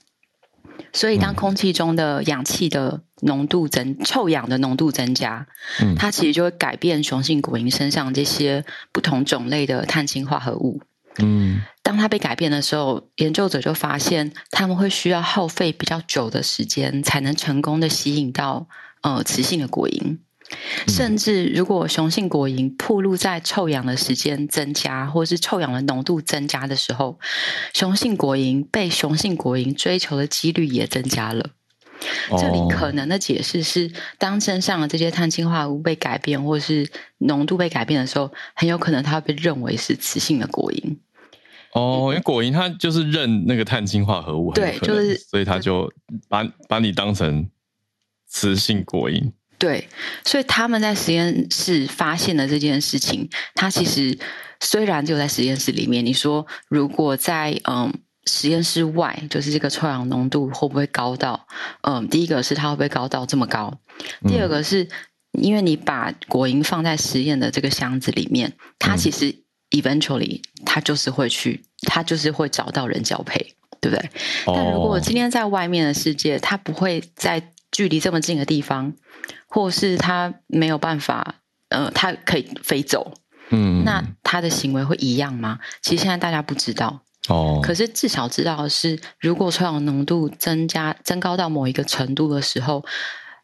[0.92, 5.46] 所以，当空气中的氧气的浓度增臭氧的浓度增加，
[5.80, 10.80] 嗯，它其实就会改变雄性果蝇身上这些不同种类的碳氢化合物。
[11.18, 18.66] 嗯，当它被改变的时候，研究者就发现他们会需要耗费比较久的时间，才能成功的吸引到
[19.02, 20.18] 呃雌性的果蝇。
[20.86, 27.18] 甚至如果雄性果蝇暴露在臭氧的时间增加，或是臭氧的浓度增加的时候，
[27.72, 31.50] 雄性果蝇被雄性果蝇追求的几率也增加了。
[32.38, 40.96] 这里可能的解释是，当身上的这些碳氢化合物被改变，或是浓度被改变的时候，很有可能它会被认为是雌性的果蝇。
[41.72, 45.90] 哦，因为果蝇它就是认那个碳氢化合物，对，就是所以它就
[46.28, 47.48] 把把你当成
[48.28, 49.32] 雌性果蝇。
[49.58, 49.88] 对，
[50.24, 54.18] 所以他们在实验室发现了这件事情，它其实
[54.60, 57.92] 虽然就在实验室里面，你说如果在嗯。
[58.24, 61.46] 实验室外，就是这个臭氧浓度会不会高到？
[61.82, 63.78] 嗯，第一个是它会不会高到这么高？
[64.28, 64.88] 第二个是
[65.32, 69.34] 因为你把果蝇放在实验的这个箱子里面，它其实
[69.70, 74.10] eventually 它就是会去，它就是会找到人交配，对不对？
[74.46, 78.92] 但如果今天在外面的世界，它不会在距离这么近的地方，
[79.48, 81.36] 或是它没有办法，
[81.70, 83.14] 呃，它可以飞走，
[83.50, 85.58] 嗯，那它的行为会一样吗？
[85.80, 87.02] 其实现在大家不知道。
[87.28, 92.84] 哦，可是至少知道的是，如果臭氧浓度增加、增高到某一个程度的时候，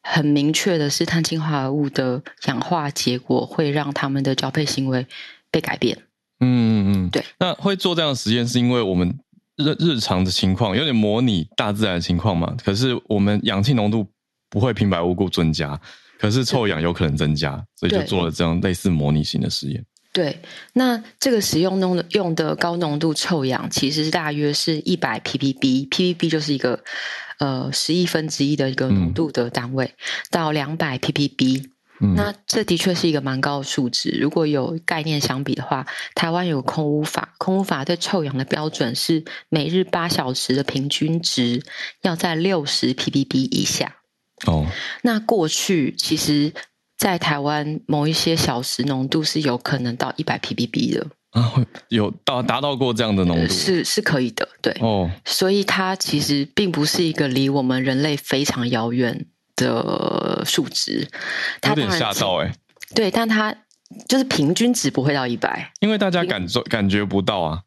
[0.02, 5.06] 很明确的是，碳氢化合物的氧化结果会让他们的交配行为
[5.50, 5.96] 被改变。
[6.40, 7.24] 嗯嗯嗯，对。
[7.38, 9.16] 那会做这样的实验，是因为我们
[9.56, 12.54] 日日常的情况有点模拟大自然的情况嘛？
[12.64, 14.06] 可是我们氧气浓度
[14.48, 15.78] 不会平白无故增加，
[16.18, 19.84] 可是臭氧有可能增加，所以就做了这样类似模拟型的实验。
[20.10, 20.40] 对，
[20.72, 26.82] 那这个使用用的用的高浓度臭氧，其实大约是一百 ppb，ppb 就是一个
[27.38, 29.92] 呃十亿分之一的一个浓度的单位，嗯、
[30.30, 31.70] 到两百 ppb，
[32.16, 34.18] 那这的确是一个蛮高的数值。
[34.20, 41.62] 如果有概念相比的话，台湾有空污法，空污法对臭氧的标准是每日八小时的平均值
[42.02, 43.96] 要在六十 ppb 以下。
[44.46, 44.66] 哦，
[45.02, 46.54] 那过去其实。
[46.98, 51.06] 在台湾某一些小时浓度是有可能到一百 ppb 的。
[51.30, 51.52] 啊，
[51.88, 53.52] 有到达到过这样的浓度。
[53.52, 54.76] 是是可以的，对。
[54.80, 61.06] 哦，所以它其实并不是一个离我们人类非常遥远的数值，
[61.60, 62.54] 它有点吓到哎、欸，
[62.94, 63.54] 对，但它
[64.08, 67.60] 就是平均值不会到一百，因为大家感受感觉不到啊。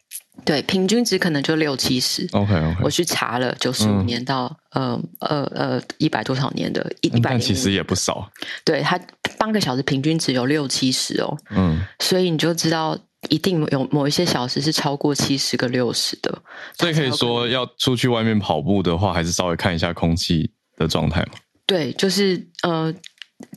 [0.44, 2.28] 对，平均值可能就六七十。
[2.32, 8.30] OK OK，我去查了，九十五年到、嗯、呃呃呃一百多少年的，一百、嗯、其实也不少。
[8.66, 9.00] 对，它
[9.38, 11.38] 半个小时平均值有六七十哦。
[11.52, 12.98] 嗯，所以你就知道
[13.30, 16.42] 一定有某一些小时是超过七十个六十的。
[16.78, 21.34] 所以可以说，要出去外面跑步的话，还是稍微看一下空气的状态嘛。
[21.66, 22.94] 对，就是呃。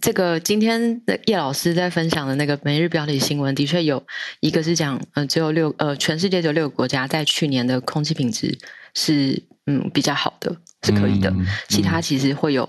[0.01, 4.05] 这个今天的叶老师在分享的那个每日标题新闻，的确有
[4.41, 8.59] 一个是讲，呃，只有六，呃，全世界只有六个国家在去年的空气品质
[8.95, 11.31] 是，嗯，比较好的，是可以的。
[11.31, 12.69] 嗯、其他其实会有，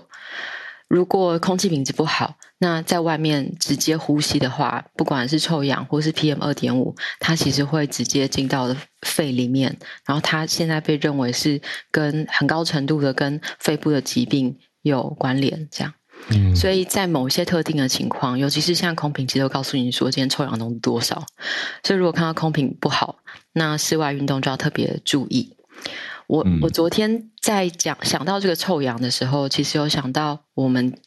[0.88, 9.76] 如果空气品质不好，那在外面直接呼吸的话，不管是臭氧或是 PM 二点五，它其实会直接进到了肺里面，
[10.06, 15.92] 然后它现在被认为是跟很高程度的跟肺部的疾病有关联，这样。
[16.30, 21.24] 嗯，所以在某些特定的情况，尤其是像空瓶，其实都告诉你说今天臭氧浓度多少。
[21.84, 23.16] 所以如果看到空瓶不好，
[23.52, 25.54] 那室外运动就要特别注意。
[26.26, 30.98] 我、嗯、我昨天在讲想到这个臭氧的时候，其实有想到我们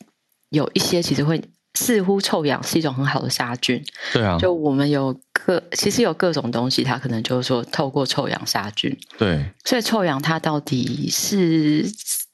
[0.50, 3.84] 有一些其实会似乎臭氧是一种很好的杀菌。
[4.14, 8.98] 对啊，就我们有各其实有各种东西，它可能就是说透过臭氧杀菌。
[9.18, 11.86] 对，所以臭氧它到底是？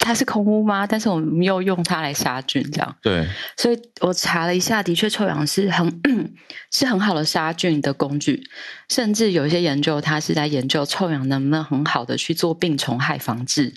[0.06, 0.86] 它是空污吗？
[0.86, 2.96] 但是我们又用它来杀菌，这样。
[3.02, 3.28] 对。
[3.58, 6.02] 所以我查了一下，的确臭氧是很
[6.72, 8.44] 是很好的杀菌的工具，
[8.88, 13.74] 甚至有一些研究，它是在研究臭氧能不能很好的去做病虫害防治，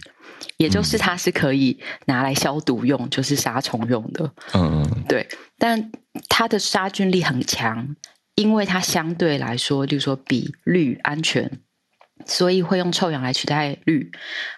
[0.59, 4.31] 也就是它是可以拿来消毒用，就是杀虫用的。
[4.53, 5.05] 嗯嗯。
[5.09, 5.27] 对，
[5.57, 5.91] 但
[6.29, 7.97] 它的杀菌力很强，
[8.35, 11.51] 因为它相对来说，就是说比氯安全。
[12.27, 14.11] 所以会用臭氧来取代氯，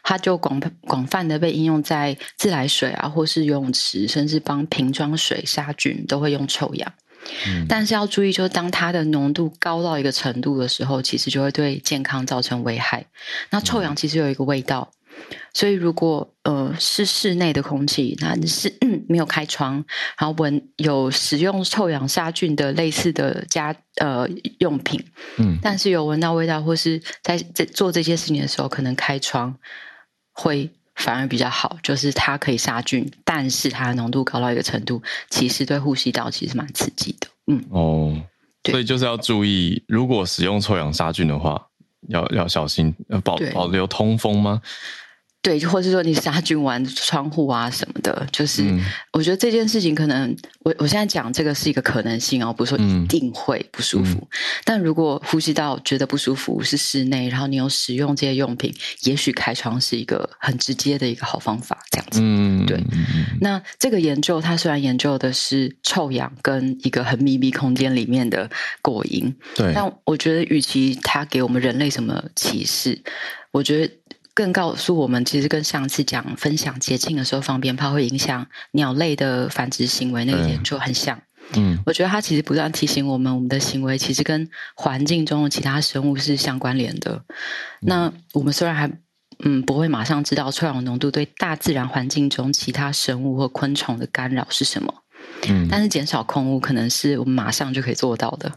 [0.03, 6.93] 它就广广泛的被应用在自来水啊，或是游泳池，甚至帮瓶装水杀菌都会用臭氧。
[7.47, 7.67] 嗯。
[7.69, 13.07] 但是要注意，就是当它的浓度高到一个程度的时候，其实就会对健康造成危害。
[13.51, 14.91] 那臭氧其实有一个味道。
[15.53, 18.73] 所以，如果呃是室内的空气，那你是
[19.09, 19.85] 没有开窗，
[20.17, 25.03] 然后闻有使用臭氧杀菌的类似的家呃用品，
[25.39, 29.55] 嗯，但是有闻到味道，或是在在做这些事情的时候，可能开窗
[30.33, 37.27] 会反而比较好，就是它可以杀菌，但是它的浓度高到一个程度，其实对呼吸道其实蛮刺激的。
[37.49, 38.23] 嗯，哦，
[38.71, 41.61] 所以就是要注意，如果使用臭氧杀菌的话，
[42.09, 42.95] 要要小心，
[43.25, 44.63] 保保留通风吗？
[45.43, 48.63] 对，或是说你杀菌完窗户啊什么的，就是
[49.11, 54.19] 我觉得这件事情可能，我我现在讲这个是一个可能性哦，不是说一定会不舒服。
[54.19, 54.29] 嗯、
[54.65, 58.75] 但如果呼吸道觉得不舒服，是室内，然后你有使用这些用品，
[59.05, 62.21] 也许开窗是一个很直接的一个好方法，这样子。
[62.23, 62.79] 嗯，对。
[63.41, 68.51] 那这个研究，它虽然研究的是臭氧跟一个很密闭空间里面的
[68.83, 73.03] 果蝇，对，但我觉得与其它给我们人类什么启示，
[73.53, 73.95] 我觉得。
[74.41, 81.21] 更告诉我们，其实跟上次讲分享节庆的时候放鞭炮会影响鸟类的繁殖行为那个研究很像。
[81.57, 87.23] 嗯，我觉得它其实不断提醒我们，我们的行为其实跟环境中的其他生物是相关联的。
[87.83, 88.91] 那我们虽然还
[89.45, 94.95] 嗯不会马上知道臭氧浓度对大自然环境中其他生物或昆虫的干扰是什么，
[95.49, 98.51] 嗯，但是减少空污可能是我们马上就可以做到的。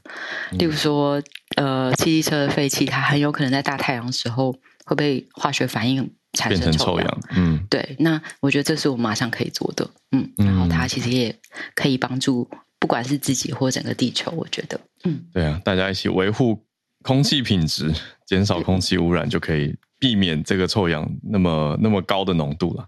[0.52, 1.22] 例如说，
[1.58, 4.56] 呃，汽车的废气，它很有可能在大太阳的时候。
[4.86, 11.36] 会被化学反应产生臭氧，嗯，对，那我觉得这是我马上可以做的，嗯，然后它其实也
[11.76, 16.60] 可以帮助，不管是自己或整个地球，我觉得，嗯，对啊，大家一起维护
[17.04, 17.94] 空气品质，
[18.26, 22.88] 减少空气污染，就可以避免这个臭氧那么那么高的浓度了。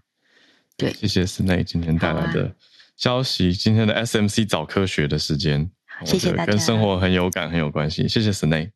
[0.76, 2.54] 对，谢谢 Snay 今天带来的
[2.96, 5.70] 消息，今天的 SMC 早科学的时间，
[6.04, 8.70] 谢谢大家，跟生活很有感，很有关系，谢谢 Snay。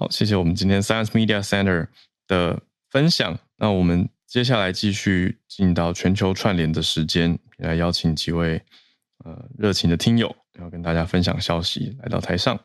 [0.00, 1.86] 好，谢谢我们今天 Science Media Center
[2.26, 3.38] 的分享。
[3.58, 8.62] 那我们接下来继续进到全球串联的时间，来邀请几位
[9.22, 12.58] 呃热情的听友，然后跟大家分享消息，来到台上。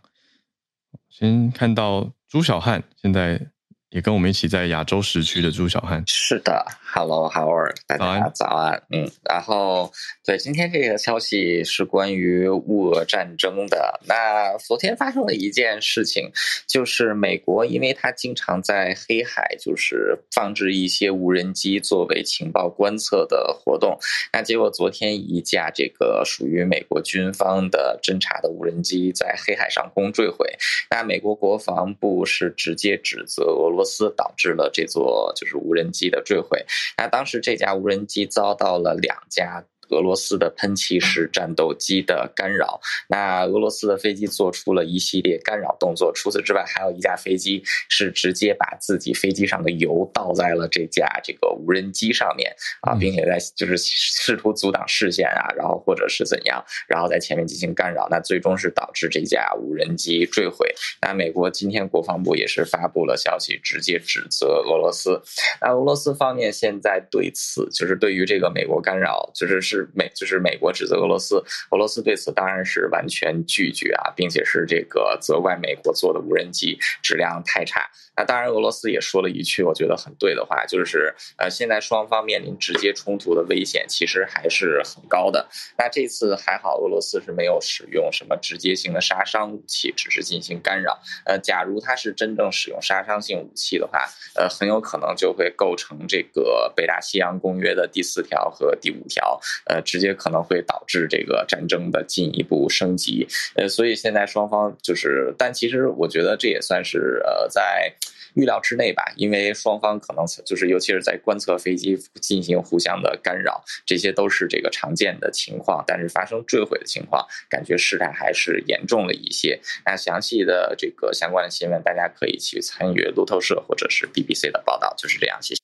[1.10, 3.52] 先看到朱小汉，现在。
[3.96, 9.90] 也跟我们一起在亚洲时区的朱小汉，是的，Hello，Howard，大家早安，嗯，然后
[10.26, 14.02] 对，今天这个消息是关于乌俄战争的。
[14.06, 16.30] 那昨天发生了一件事情，
[16.68, 23.98] 就是美国，因为他经常在黑海就是放置一些无人机作为情报观测的活动，
[24.34, 30.46] 那结果昨天一架这个属于美国军方的侦察的无人机在黑海上空坠毁，
[30.90, 34.16] 那美国国防部是直接指责俄罗斯。
[34.16, 36.66] 导致了这座就是无人机的坠毁。
[36.98, 39.64] 那当时这架无人机遭到了两架。
[39.90, 46.12] 俄罗斯的喷气式战斗机的干扰，那俄罗斯的飞机做出了一系列干扰动作。
[46.14, 58.08] 除此之外，还有一架飞机是直接把自己飞机上的油倒在了这架这个无人机上面啊，并且在就是试图阻挡视线啊，然后或者是怎样，然后在前面进行干扰。
[58.10, 60.74] 那最终是导致这架无人机坠毁。
[61.02, 65.22] 那美国今天国防部也是发布了消息，直接指责俄罗斯。
[65.62, 69.75] 那俄罗斯方面现在对此就是对于这个美国干扰，就是是。
[69.80, 77.82] 是美，就是美国指责俄罗斯，俄罗斯对此当然是完全拒绝啊，并且是这个责怪美国做的无人机质量太差。
[78.18, 85.48] 那当然，俄罗斯也说了一句我觉得很对的话，就是呃，现在双方面临直接冲突的危险其实还是很高的。
[85.78, 91.00] 那这次还好，俄罗斯是没有使用什么直接性的杀伤武器，只是进行干扰。
[91.26, 94.06] 呃，假如他是真正使用杀伤性武器的话，
[94.36, 99.40] 呃，很有可能就会构成这个北大西洋公约的第四条和第五条。
[99.66, 103.28] 呃，直接可能会导致这个战争的进一步升级。
[103.56, 107.94] 呃，所以现在双方就是，但其实我觉得这也算是呃在
[108.36, 115.84] 预料之内吧，因为双方可能就是尤其是在观测飞机进行互相的干扰，这些都是这个常见的情况。
[115.88, 119.60] 但是发生坠毁的情况，感觉事态还是严重了一些。
[119.86, 124.94] 那详细的这个相关的新闻，大家可以去参与路透社或者是 BBC 的报道。
[124.98, 125.62] 就是这样，谢谢。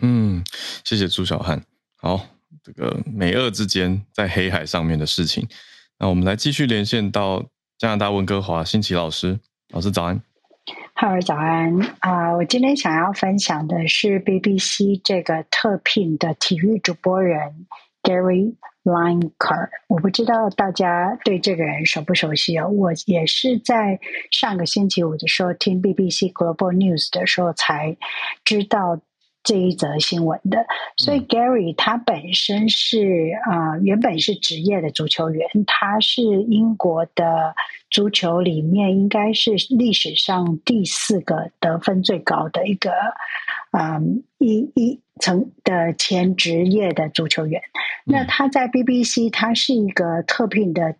[0.00, 0.44] 嗯，
[0.84, 1.64] 谢谢朱小汉。
[1.96, 2.26] 好。
[2.64, 5.48] 这个美俄之间在黑海上面的事情，
[5.98, 7.48] 那我们来继续连线到
[7.78, 9.38] 加拿大温哥华，新奇老师，
[9.72, 10.20] 老师早安。
[11.02, 17.66] Hello，早安啊我今天想要分享的是 BBC 这个特聘的体育主播人
[18.02, 19.70] Gary Lineker。
[19.88, 22.68] 我不知道大家对这个人熟不熟悉哦？
[22.68, 23.98] 我也是在
[24.30, 27.96] 上个星期五的时候听 BBC Global News 的时候才
[28.44, 29.00] 知道。
[29.42, 30.66] 这一则新闻的，
[30.96, 37.54] 所以 Gary 他本身是啊、呃，原本是职业的足球员，他是英国的
[37.90, 42.90] 足球里面应该是历史上第四个得分最高的一个
[43.70, 44.02] 啊、呃、
[44.38, 47.62] 一一层的前职业的足球员。
[48.04, 50.96] 那他在 BBC，他是一个特聘的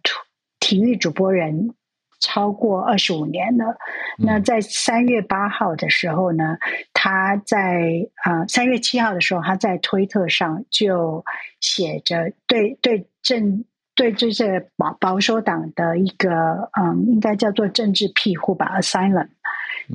[0.59, 1.75] 体育主播人。
[2.21, 3.77] 超过二十五年了。
[4.19, 6.59] 那在三月八号的时候呢，
[6.93, 11.25] 他在啊三月七号的时候，他在推特上就
[11.61, 13.65] 写着对对政
[13.95, 19.29] 对就是保保守党的一个嗯，应该叫做政治庇护吧，asylum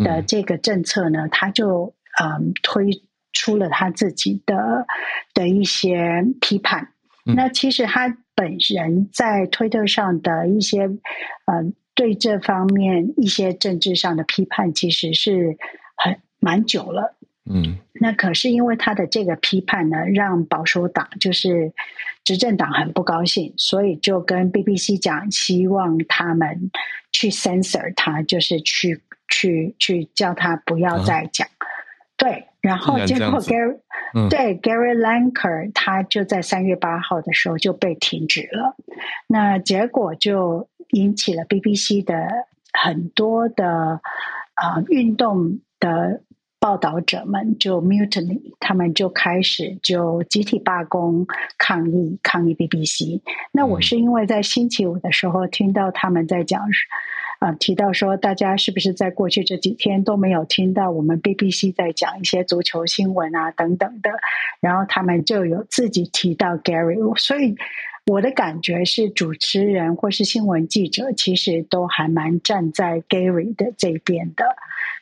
[0.04, 2.90] 的这个政策呢，他就嗯推
[3.34, 4.88] 出了他自己的
[5.36, 6.90] 的一些批判。
[7.24, 10.86] 那其实他本人在推特上的一些
[11.46, 11.74] 嗯。
[11.96, 15.58] 对这方面一些政治上的批判，其实是
[15.96, 17.16] 很蛮久了。
[17.50, 21.72] 嗯，那可是因为他的这个批判呢，让保守党就是
[22.24, 26.70] 执政党很不高兴，所以就跟 BBC 讲，希望他们
[27.12, 31.48] 去 censor 他，就是去去去叫他不要再讲。
[31.48, 31.66] 啊、
[32.18, 33.78] 对，然后结果 Gary、
[34.16, 38.76] 嗯、对 Gary Lineker 他就在三月八号的时候就被停职了。
[39.28, 40.68] 那结果就。
[40.92, 42.28] 引起了 BBC 的
[42.74, 44.02] 很多的
[44.54, 46.22] 啊、呃、运动的
[46.60, 51.28] 报道者们就 mutiny，他们就开始就集体罢工
[51.58, 53.22] 抗议抗议 BBC。
[53.52, 56.62] 那我是因为在星期五的时候听到他们在讲，
[57.40, 64.10] 啊、呃、提到说大家是不是在过去这几天都没有听到我们 BBC 在讲一些足球新闻啊等等的，
[64.60, 67.56] 然后他们就有自己提到 Gary，所以。
[68.06, 74.46] 我的感觉是，主持人或是新闻记者其实都还蛮站在 Gary 的这边的，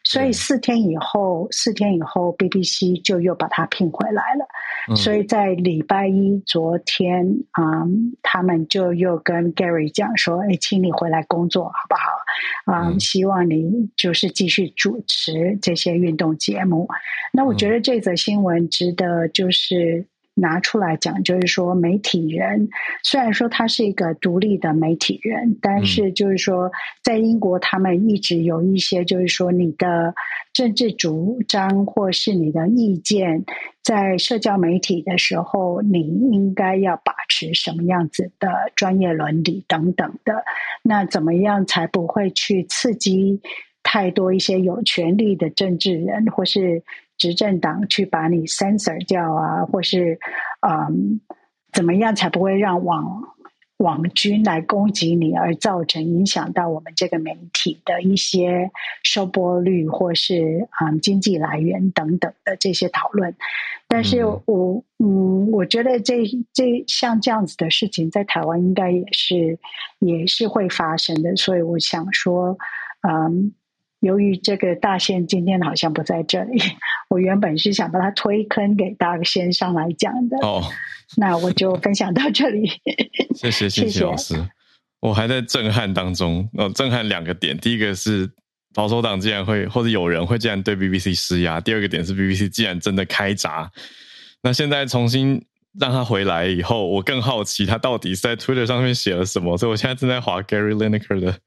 [0.05, 4.47] 所以四天以后，四天以后，BBC 就又把他聘回来了。
[4.87, 7.25] 嗯、所以在礼拜一昨天，
[7.59, 12.89] 嗯，他们就又跟 Gary 讲说：“哎，请你回来工作好不好？
[12.89, 16.87] 嗯，希望你就是继续主持这些运动节目。”
[17.33, 20.07] 那我觉得这则新闻值得就是。
[20.35, 22.69] 拿出来讲，就是说，媒体人
[23.03, 26.71] 虽然说他是一个独立的媒体人，但是就是说，
[27.03, 30.15] 在英国他们一直有一些，就是说，你的
[30.51, 33.45] 政治主张或是你的意见，
[33.83, 35.99] 在社交媒体的时候，你
[36.31, 40.43] 应该要把持什么样子的专业伦理等等的，
[40.81, 43.39] 那怎么样才不会去刺激
[43.83, 46.81] 太多一些有权力的政治人或是？
[47.23, 50.19] 执政党去把你 censor 掉啊，或是
[50.59, 51.21] 嗯，
[51.71, 53.23] 怎么样才不会让网
[53.77, 58.71] 网军来攻击你，而造成影响到我们这个媒体的一些
[59.03, 63.33] 收播率，或是嗯经济来源等等的这些讨论。
[63.87, 69.57] 但是我嗯，我觉得这这像这样子的事情，在台湾应该也是
[69.99, 72.57] 也是会发生的，所以我想说，
[73.07, 73.53] 嗯。
[74.03, 76.59] 由于这个大限今天好像不在这里，
[77.09, 80.37] 我原本是想把它推坑给大先上来讲的。
[80.41, 80.63] 哦，
[81.17, 82.69] 那我就分享到这里。
[83.35, 84.35] 谢谢谢谢老师，
[84.99, 86.47] 我还在震撼当中。
[86.53, 88.29] 哦，震撼两个点，第一个是
[88.73, 93.71] 保守党竟然会或者有人会竟然对 BBC 施压，第二个点是 BBC 竟然真的开闸。
[94.41, 95.43] 那现在重新
[95.79, 101.37] 让他回来以后，我更好奇他到底是在 Twitter 上面写了什么，所以我现在正在划 Gary Lineker 的。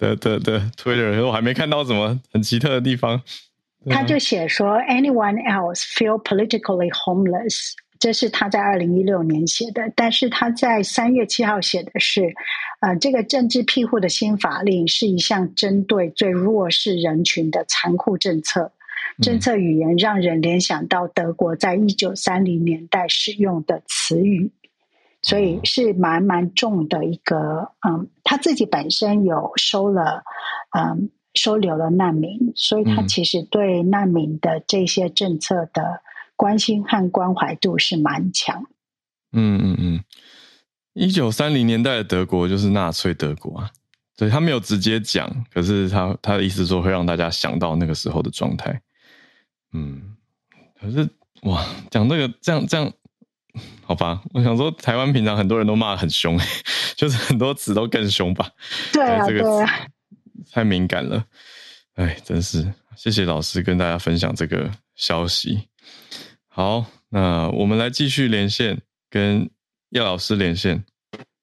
[0.00, 3.20] 的的的 Twitter，我还没看到什么很奇特的地方。
[3.88, 7.72] 他就写说，Anyone else feel politically homeless？
[7.98, 12.34] 这是他在二零一六年写的，但是他在三月七号写的是，
[12.80, 18.72] 呃，这个政治庇护的新法令是一项针对最弱势人群的残酷政策。
[19.22, 24.52] 政策语言让人联想到德国在一九三零年代使用的词语。
[25.22, 30.22] 所以是蛮蛮重的一个，嗯，他自己本身有收了，
[30.74, 36.02] 嗯，收留了难民，所以他其实对难民的这些政策的
[36.36, 38.64] 关心和关怀度是蛮强。
[39.32, 40.04] 嗯嗯嗯，
[40.94, 43.70] 一九三零年代的德国就是纳粹德国啊，
[44.16, 48.80] 对，他没有直接讲，可是他他的意思说会让大家想到那个时候的状态。
[49.72, 50.16] 嗯，
[50.80, 51.08] 可是
[51.42, 52.92] 哇，讲那个这样这样。
[53.82, 56.38] 好吧，我想说，台湾平常很多人都骂很凶，
[56.94, 58.48] 就是很多词都更凶吧？
[58.92, 59.72] 对啊，这个词
[60.50, 61.24] 太敏感了。
[61.94, 65.68] 哎，真是谢谢老师跟大家分享这个消息。
[66.48, 68.80] 好，那我们来继续连线，
[69.10, 69.50] 跟
[69.90, 70.84] 叶老师连线。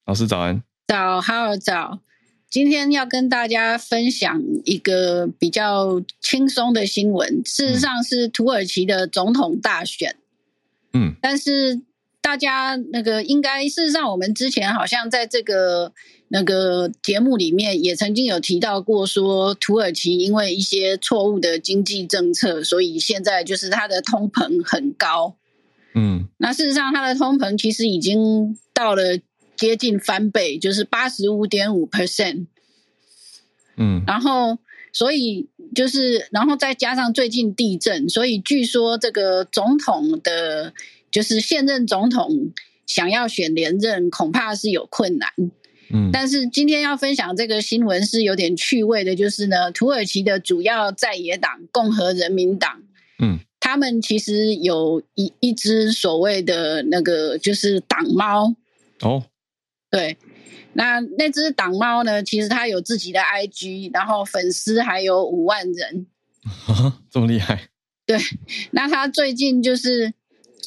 [0.06, 2.00] 老师早安，早，好早。
[2.50, 10.16] 今天要跟大家分享一个比较轻松的新闻，事实上是土耳其的总统大选。
[10.92, 11.82] 嗯，但是。
[12.20, 15.94] 大家那个应该，事实上，我们之前好像在这个
[16.30, 25.36] 那个节目里面也曾经有提到过，说土耳其因为一些错误的经济政策，所以现在就是它的通膨很高。
[25.94, 29.18] 嗯，那事实上，它的通膨其实已经到了
[29.56, 32.46] 接近翻倍，就是八十五点五 percent。
[33.76, 34.58] 嗯，然后
[34.92, 40.74] 所以就是，然后再加上最近地震，所以据说这个总统的，
[41.10, 42.52] 就是现任总统
[42.86, 45.30] 想要选连任，恐怕是有困难。
[45.92, 52.82] 嗯，但是今天要分享这个新闻是有点趣味的，就是呢，土耳其的主要在野党共和人民党，
[53.18, 58.54] 嗯，他们其实有一一只所谓的那个就是党猫
[59.00, 59.24] 哦，
[59.90, 60.16] 对。
[60.74, 62.22] 那那只党猫呢？
[62.22, 66.06] 其实它有自己的 IG，然后粉丝还有五万人，
[66.68, 67.68] 啊，这么厉害？
[68.06, 68.16] 对。
[68.70, 70.12] 那他最近就是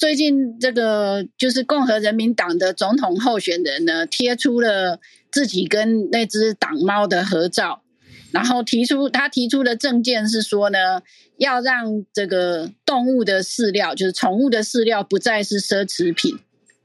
[0.01, 4.99] 最近这个就是共和人民党的总统候选人呢，贴出了
[5.31, 7.83] 自己跟那只党猫的合照，
[8.31, 11.03] 然后提出他提出的政见是说呢，
[11.37, 16.39] 要让这个动物的饲料，就是宠物的饲料，不再是奢侈品。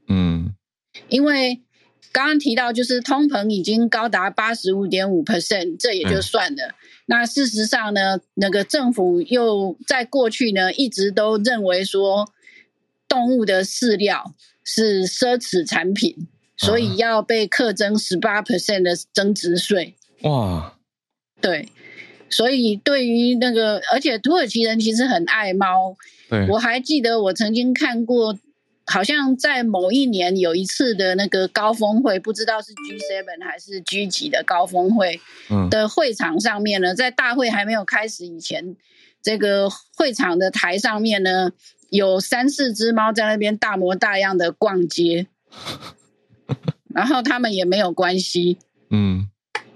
[0.07, 0.53] 嗯，
[1.09, 1.63] 因为。
[2.13, 6.69] 刚刚提到，就是通膨已经高达八十五点五 percent，这也就算了。
[6.69, 6.73] 嗯、
[7.05, 12.33] 那事实上呢，那个政府又在过去呢，一直都认为说，
[13.07, 14.33] 动物的饲料
[14.63, 19.95] 是奢侈产品，所以要被课征十八 percent 的增值税。
[20.23, 20.77] 哇，
[21.39, 21.69] 对，
[22.29, 25.95] 所以对于那个，而且土耳其人其实很爱猫。
[26.29, 28.37] 对，我还记得我曾经看过。
[28.89, 35.19] 好像在某一年有一次的那个高峰会，不知道是 G seven 还是 G 几的高峰会
[35.69, 38.77] 的会场上面呢，在大会还没有开始以前，
[39.21, 41.51] 这个会场的台上面呢，
[41.89, 45.27] 有三四只猫在那边大模大样的逛街，
[46.93, 48.57] 然后他们也没有关系，
[48.89, 49.29] 嗯，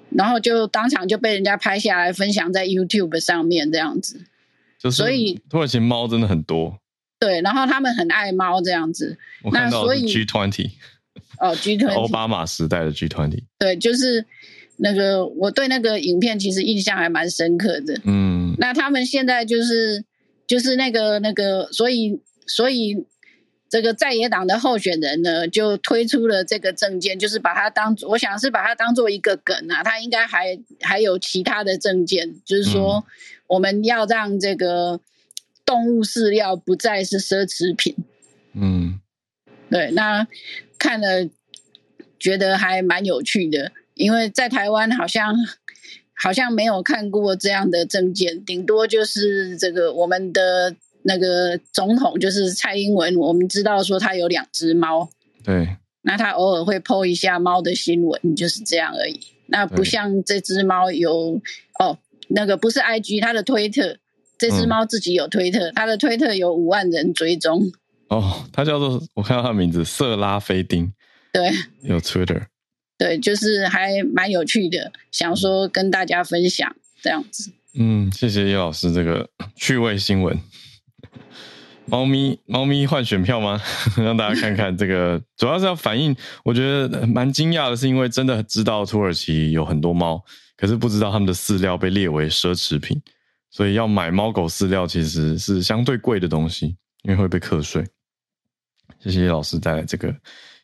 [0.09, 4.21] 然后就当场就被人家拍下来分享在 YouTube 上面这样子，
[4.79, 6.77] 就是所以土耳其猫真的很多。
[7.19, 9.15] 对，然后他们很爱猫这样子。
[9.51, 10.71] 那所以 G20
[11.39, 13.43] 哦，G20 奥巴马时代的 G20。
[13.59, 14.25] 对，就是
[14.77, 18.01] 那个我对那个影片其实印象还蛮深刻的。
[18.05, 20.03] 嗯，那他们现在就是
[20.51, 23.05] 就是那个那个，所以所以
[23.69, 33.05] 这个在野党的候选人呢，就推出了这个证件，就是把它当我想是把它当做一个梗啊，他应该还还有其他的证件，就是说
[33.47, 34.99] 我们要让这个。
[35.63, 37.95] 动物饲料不再是奢侈品。
[38.53, 38.99] 嗯，
[39.69, 40.27] 对，那
[40.77, 41.29] 看了
[42.19, 45.33] 觉得还蛮有趣的，因为在台湾好像
[46.21, 55.09] 好像没有看过这样的证件，顶多就是这个我们的那个总统就是蔡英文，我们知道说他有两只猫，
[55.43, 59.19] 对，那他偶尔会 po 一下猫的新闻，就是这样而已。
[59.47, 61.41] 那不像这只猫有
[61.79, 61.97] 哦，
[62.29, 63.97] 那个不是 IG，他的推特。
[64.37, 67.71] 这只猫自己有推特，它、嗯、的推特有五万人追踪。
[68.07, 70.91] 哦，它叫做我看到它的名字色拉菲丁。
[71.31, 71.51] 对，
[71.83, 72.45] 有 Twitter。
[73.01, 76.71] 对，就是还蛮有趣的，想说跟大家分享
[77.01, 77.51] 这样子。
[77.73, 80.39] 嗯，谢谢叶老师这个趣味新闻。
[81.87, 83.59] 猫咪，猫咪换选票吗？
[83.97, 86.15] 让大家看看这个，主要是要反映。
[86.43, 90.23] 我觉得蛮惊讶的是，因为真的知道土耳其有很多猫，
[90.55, 93.01] 可是不知道他们的饲料被列为奢侈品。
[93.49, 96.67] 所以要买猫狗饲料其实是相对贵的东西，
[97.01, 97.83] 因为会被课税。
[98.99, 100.15] 谢谢叶老师带来这个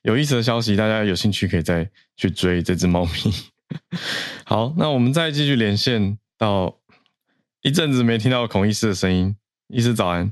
[0.08, 3.12] 有意思的消息，大家有兴趣可以再去追这只猫咪。
[4.48, 6.78] 好，那我们再继续连线到
[7.62, 9.36] 一阵子没听到孔医师的声音，
[9.68, 10.32] 医师早安。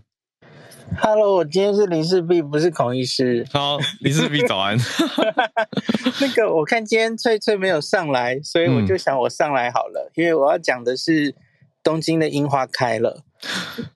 [0.97, 3.45] Hello，我今天是林氏璧，不是孔医师。
[3.51, 4.77] 好，林氏璧早安。
[6.21, 11.35] 那个我看今天翠翠没有上来，所以我就想我上来好了，嗯、因为我要讲的是。
[11.85, 13.23] 东京的樱花开了，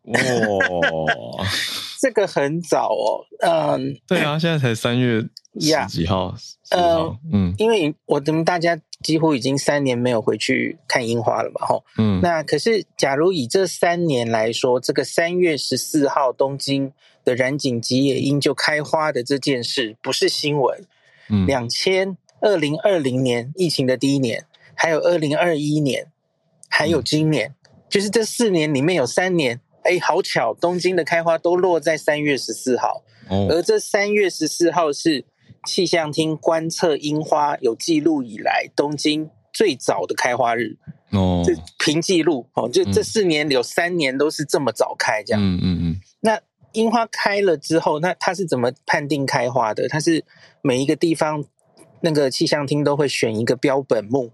[0.04, 0.22] 哇、
[0.70, 1.44] 哦，
[2.00, 5.22] 这个很早哦，嗯，对啊，现在才三月
[5.60, 6.36] 十几号，
[6.70, 16.94] 嗯嗯，因为我们大家几乎已经三年没有回去看樱花了嘛，吼，嗯，那可是假如以这三年来说，这个三月十四号东京
[17.26, 20.86] 的染井吉野樱就开花的这件事不是新闻，
[21.30, 26.12] 嗯，两千二零二零年疫情的第一年，还有二零二一年，
[26.70, 27.50] 还有今年。
[27.50, 27.56] 嗯
[27.90, 35.26] 就是这四年里面有三年，哎，好巧，东京的开花都落在三月十四号，哦，而这三月十四号是
[35.66, 40.78] 气象厅观测樱花有记录以来东京最早的开花日，
[41.12, 46.00] 哦，这凭记录哦，就这四年有三年都是这么早开，这样，嗯嗯嗯。
[46.22, 46.40] 那
[46.74, 49.88] 樱花开了之后，那它是怎么判定开花的？
[49.90, 50.24] 它是
[50.62, 51.44] 每一个地方
[52.02, 54.32] 那个气象厅都会选一个标本木。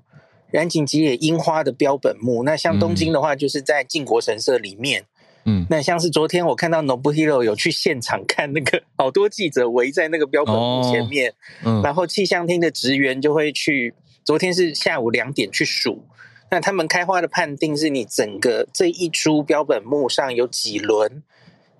[0.55, 5.03] 染井吉野樱花的标本木，那像东京的话，就是在靖国神社里面。
[5.43, 11.31] 嗯，那像是昨天我看到 Nobuhiro 有去现场看那个，好多记者围在那个标本木前面。
[11.31, 11.35] 哦、
[11.65, 13.93] 嗯，然后气象厅的职员就会去。
[14.23, 16.03] 昨天是下午两点去数，
[16.49, 21.21] 那他们开花的判定是你整个这一株标本木上有几轮，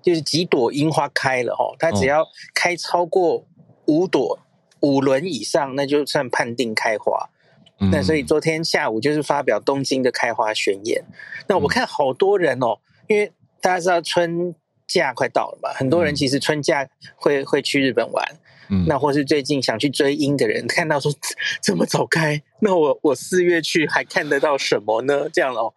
[0.04, 3.48] 就是几朵樱花开了哦，它只要开超过
[3.86, 4.38] 五朵
[4.82, 7.32] 五轮以上，那就算判定开花。
[7.80, 11.04] 嗯、那所以昨天下午就是发表东京的开花宣言。
[11.48, 14.56] 那我看好多人哦，因为大家知道春
[14.88, 18.26] 假快到了嘛，很多人其实春假会会去日本玩。
[18.70, 21.14] 嗯，那或是最近想去追樱的人，看到说
[21.62, 25.30] 怎么早开，那我我四月去还看得到什么呢？
[25.32, 25.72] 这样哦，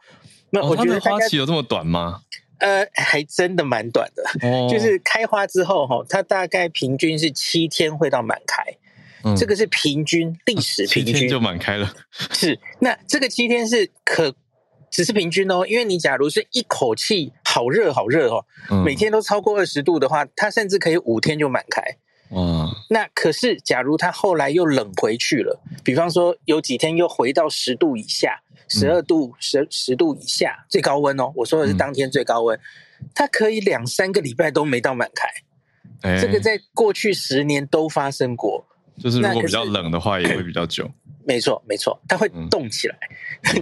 [0.51, 2.23] 那我觉得、哦、花期有这么短吗？
[2.61, 8.65] 呃，还真的蛮短的，哦、就是开花之后哈，它大概平均是七天会到满开，
[9.25, 11.93] 嗯、这个是平均历史平均、就满开了。
[12.33, 14.35] 是，那这个七天是可
[14.91, 21.83] 只是平均哦，因为你假如是一口气好热好热哦，嗯、每天都超过二十度的话，它甚至可以五天就满开。
[22.31, 32.61] 嗯，那可是，假如它后来又冷回去了，比方说有几天又回到十度以下，十二度、十十度以下最高温哦，我说的是当天最高温，
[33.15, 38.68] 它可以两三个礼拜都没到满开，这个在过去十年都发生过。
[38.99, 40.91] 就是如果比较冷的话， 也会比较久。
[41.25, 42.99] 没错，没错，它会冻起来，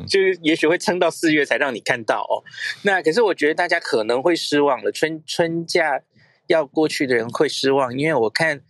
[0.07, 2.43] 就是也许会撑到四月才让你看到哦。
[2.83, 6.03] 那可是我觉得大家可能会失望了，春春假。
[6.49, 8.61] 要过去的人会失望，因为我看，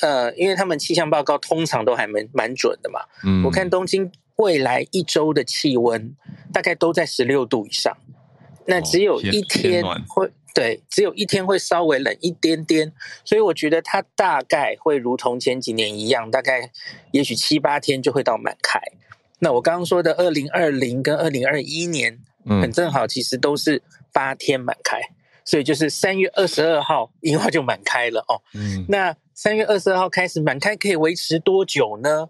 [0.00, 3.00] 呃，因为他们气象报告通常都还蛮蛮准的嘛。
[3.22, 6.16] 嗯，我看东京未来一周的气温
[6.54, 7.94] 大概都在十六度以上，
[8.64, 12.92] 那只有一天会，哦，对，只有一天会稍微冷一点点，
[13.24, 16.72] 所以我觉得它大概会如同前几年一样，大概
[17.12, 18.80] 也许七八天就会到满开。
[19.38, 23.80] 那我刚刚说的二零二零跟二零二一年，嗯很正好，其实都是
[24.12, 25.00] 八天满开。
[25.44, 28.42] 所以就是三月二十二号樱花就满开了哦。
[28.52, 32.28] 嗯，那三月二十二号开始满开可以维持多久呢？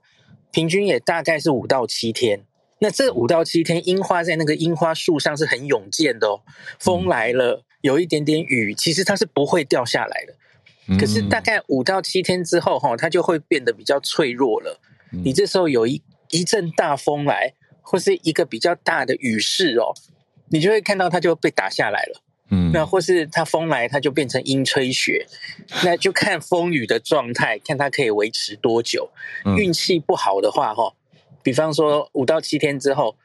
[0.52, 2.44] 平均也大概是五到七天。
[2.80, 6.42] 那这五到七天，樱花在那个樱花树上是很勇健的哦。
[6.78, 10.34] 风来了，有一点点雨，其实它是不会掉下来的。
[10.98, 14.80] 可是大概五到七天之后，哈，它就会变得比较脆弱了。
[15.10, 17.52] 你这时候有一一阵大风来，
[17.82, 19.92] 或是一个比较大的雨势哦，
[20.48, 22.22] 你就会看到它就被打下来了。
[22.50, 25.26] 嗯，那或是它风来，它就变成阴吹雪，
[25.84, 29.10] 那就看风雨的状态，看它可以维持多久。
[29.58, 30.94] 运气不好的话，哈，
[31.42, 33.16] 比方说五到七天之后，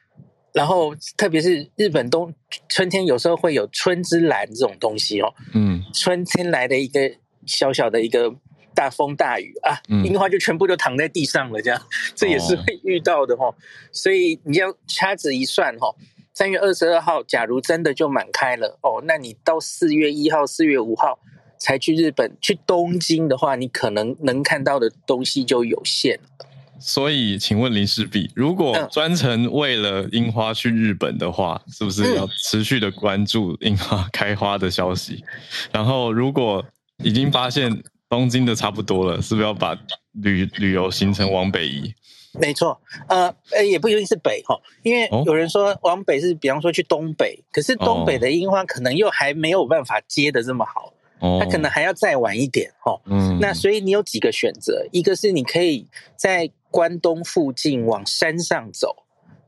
[0.54, 2.32] 然后特别是日本冬
[2.68, 7.12] 春天有时候会有春之蓝这种东西哦，嗯，春天来的一个
[7.44, 8.32] 小小的一个
[8.72, 11.82] 大风大雨啊，樱花就全部都躺在地上了，这样
[12.14, 13.52] 这也是会遇到的哈。
[13.92, 15.94] 所以你要掐指一算哈。
[16.32, 21.20] 三月二十二号，假如真的就满开了哦，那你到四月一号、四月五号
[21.58, 26.46] 才去日本、去东京的话，你可能能看到的东西就有限了。
[26.86, 35.24] 所以，请问林世璧，如果专程为了樱花去日本的话，嗯、是不是要持续的关注樱花开花的消息？
[35.24, 36.62] 嗯、然后，如果
[37.02, 39.74] 已经发现东京的差不多了，是不是要把
[40.12, 41.94] 旅旅游行程往北移？
[42.38, 42.78] 没错，
[43.08, 50.92] 呃，呃也不一定是北哈，因为有人说往北是，比方说去东北，可是东北的樱花可能又还没有办法接的这么好，哦，
[51.40, 53.00] 它可能还要再晚一点哦。
[53.06, 59.04] 嗯，那所以你有几个选择，一个是你可以在关东附近往山上走，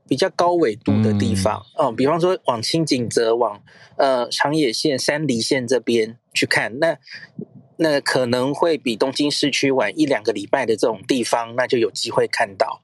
[0.07, 3.61] 比较高纬度的地方，嗯，比方说往青井泽、往
[3.97, 6.97] 呃长野县、山梨县这边去看，那。
[7.79, 12.81] 那可能会比东京市区晚一两个礼拜的这种地方，那就有机会看到。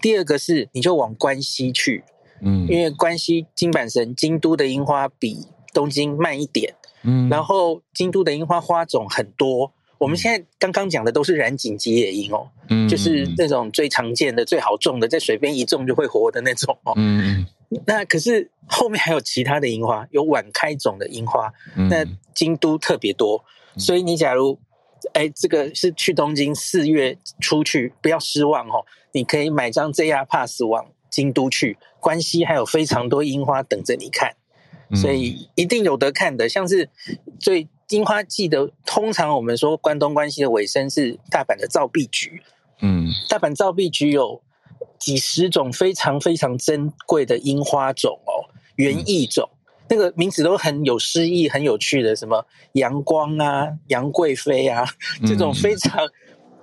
[0.00, 2.04] 第二个是，你就往关西去，
[2.40, 6.76] 嗯，因为关西金板神京都的樱花比东京慢一点，
[7.06, 9.72] 嗯，然后京都的樱花花种很多。
[9.98, 17.46] 我们现在刚刚讲的都是染井吉野樱哦，嗯，就是那种最常见的、最好种的，在水边一种就会活的那种哦，嗯，
[17.86, 21.50] 那可是后面还有其他的樱花，有晚开种的樱花，
[21.88, 22.04] 那
[22.34, 23.42] 京都特别多。
[23.78, 24.58] 所以你假如，
[25.14, 28.84] 哎，这个是去东京四月出去，不要失望哦。
[29.12, 34.34] 你可以买张 JR Pass 往京都去，关西还有非常多樱花等着你看，
[34.94, 36.48] 所以一定有得看的。
[36.48, 36.88] 像是
[37.40, 42.42] 最樱花季的，通常我们说关东关西的尾声是大阪的造币局，
[42.80, 44.42] 嗯，大阪造币局有
[44.98, 49.48] 几十种非常非常珍贵的樱花种哦，园艺种。
[49.88, 54.84] 那个名字都很有诗意、很有趣的，什么阳光啊、杨贵妃啊，
[55.24, 56.08] 这种非常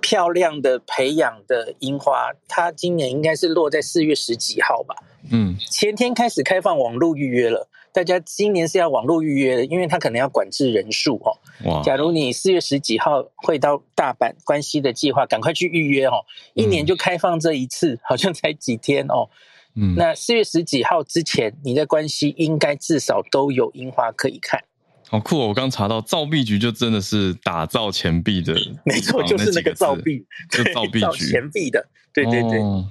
[0.02, 4.94] 漂亮的培养的樱花，它今年应该是落在四月十几号吧？
[5.32, 11.38] 嗯，前天开始开放网络预约了，大家今年是要网络预约的，因为他可能要管制人数哦。
[11.64, 11.80] 哇！
[11.84, 16.24] 假如你四月十几号会到大阪关西的计划，赶快去预约哦。
[16.54, 19.30] 一年就开放这一次，好像才几天哦。
[19.76, 24.60] 嗯，那四月十几号之前，你在关西应该至少都有樱花可以看。
[25.08, 25.46] 好酷哦！
[25.46, 32.58] 我刚查到造币局就真的是打造钱币的， 没错，就是那个造币，就造币局钱币的，对对对。
[32.58, 32.88] 哦、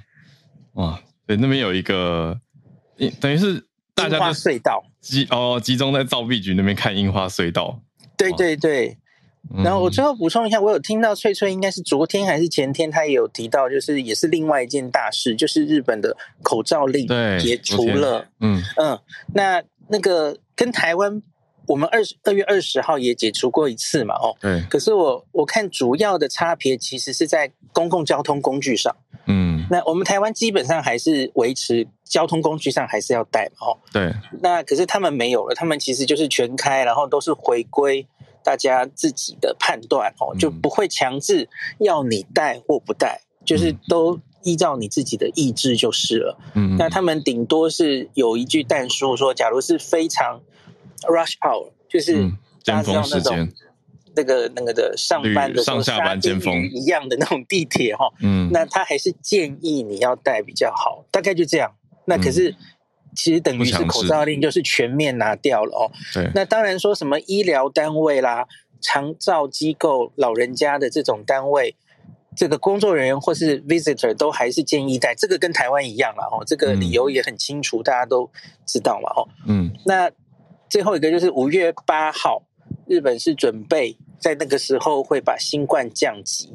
[0.74, 2.40] 哇，对，那边有一个，
[3.20, 7.78] 等于是大家隧道集哦，集中在造币局那边看樱花隧道。
[8.16, 8.96] 对对对。
[9.62, 17.06] 然后我最后补充一下，我有听到翠翠应该是昨天还是前天，他也有提到，就是也是另外一件大事，就是日本的口罩令
[17.38, 18.26] 解除了。
[18.40, 18.98] 嗯嗯，
[19.34, 21.20] 那那个跟台湾，
[21.66, 24.62] 我们二十二月二十号也解除过一次嘛，哦，对。
[24.70, 28.96] 可是我我看主要的差别其实是在公共交通工具上。
[29.26, 34.12] 嗯，那我们台湾基本上还是维持交通工具上还是要戴嘛，哦，对。
[34.42, 38.06] 那可是他们没有了，他们其实就是全开，然后都是回归。
[38.46, 41.48] 大家自己的判断哦，就不会强制
[41.78, 46.38] 要你戴或不戴，嗯，就是都依照你自己的意志就是了。
[46.54, 50.42] 嗯，那他们顶多是有一句但书说，假如是非常
[51.04, 52.30] rush hour，就是
[52.66, 53.48] 大家知道那种
[54.16, 61.74] 那个那个的上班的上下班尖峰一样的那种地铁哈，嗯，那他还是建议你要戴比较好，大概就这样。
[62.06, 62.54] 那可是。
[63.16, 65.86] 其实等于是口罩令就是全面拿掉了哦。
[66.12, 68.44] 对，那当然说什么医疗单位啦、
[68.80, 71.76] 长照机构、老人家的这种单位，
[72.34, 75.14] 这个工作人员或是 visitor 都还是建议戴。
[75.14, 78.28] 这个跟台湾一样了哦，这个理由也很清楚，大家都
[78.66, 79.28] 知道嘛哦。
[79.46, 79.70] 嗯。
[79.86, 80.10] 那
[80.68, 82.42] 最后一个就是五月八号，
[82.88, 86.54] 日本是准备在那个时候会把新冠降级。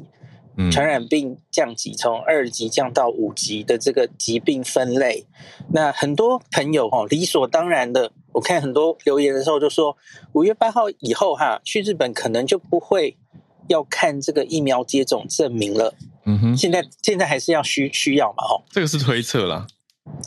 [0.70, 5.24] 传染病降级，从二级降到五级的这个疾病分类，
[5.72, 9.96] 那很多朋友哈理所当然的，我看很多留言的时候就说，
[10.34, 13.16] 五月八号以后哈去日本可能就不会
[13.68, 15.94] 要看这个疫苗接种证明了。
[16.26, 18.44] 嗯哼，现在现在还是要需需要嘛？
[18.44, 19.66] 哦，这个是推测啦。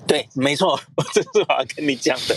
[0.08, 2.36] 对，没错， 我这是我要跟你讲的。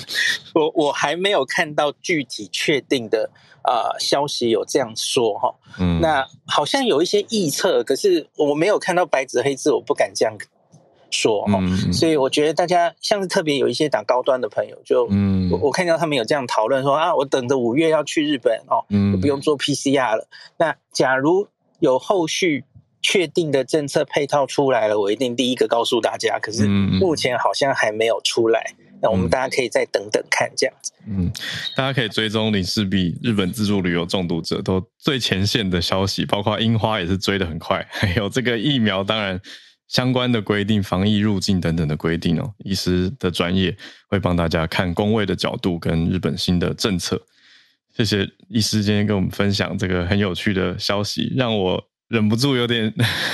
[0.55, 3.31] 我我还没有看到具体确定的
[3.63, 5.55] 啊、呃、消息有这样说哈。
[5.79, 10.37] 嗯，那好像有一些臆测，可是我没有看到白纸黑字，我不敢这样
[11.11, 11.93] 说哈、嗯。
[11.93, 20.29] 所以我觉得大家像是特别有一些打高端的朋友，就嗯，我我看到他们有这样讨论说啊，我等着五月要去日本哦，嗯，不用做 PCR 了。
[20.59, 21.49] 那假如
[21.81, 22.65] 有后续。
[23.09, 26.41] 确定的政策配套出来了，我一定第一个告诉大家。
[26.41, 30.93] 可是目前好像还没有出来，嗯、那我们大家可以再等等看，这样子。
[31.07, 31.31] 嗯，
[31.77, 39.41] 大家可以追踪林氏璧日本自助旅游中毒者都最前线的消息，包括樱花也是追得很快，还有这个疫苗，当然
[39.87, 42.53] 相关的规定、防疫入境等等的规定哦。
[42.65, 43.77] 医师的专业
[44.09, 47.23] 会帮大家看工位的角度跟日本新的政策。
[47.97, 51.81] 谢谢医师今天跟我们分享这个很有趣的消息，让我。
[52.09, 52.93] 忍不住有点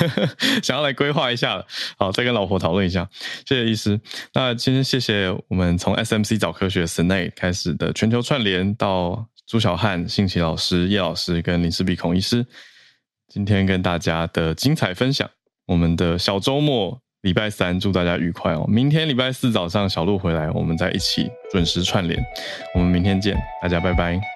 [0.63, 1.67] 想要来规划一下了，
[1.99, 3.09] 好，再跟老婆讨论一下。
[3.47, 4.01] 谢谢医师。
[4.33, 12.47] 那今天谢谢我们从 SMC 早科学 s n a 开始的全球串联，到朱小汉、信奇老师、叶老师跟林氏璧孔医师，
[13.29, 15.29] 今天跟大家的精彩分享。
[15.67, 18.65] 我们的小周末礼拜三，祝大家愉快哦！
[18.69, 22.19] 明天礼拜四早上小路回来，我们再一起准时串联。
[22.75, 24.32] 我们明天见，大家拜拜。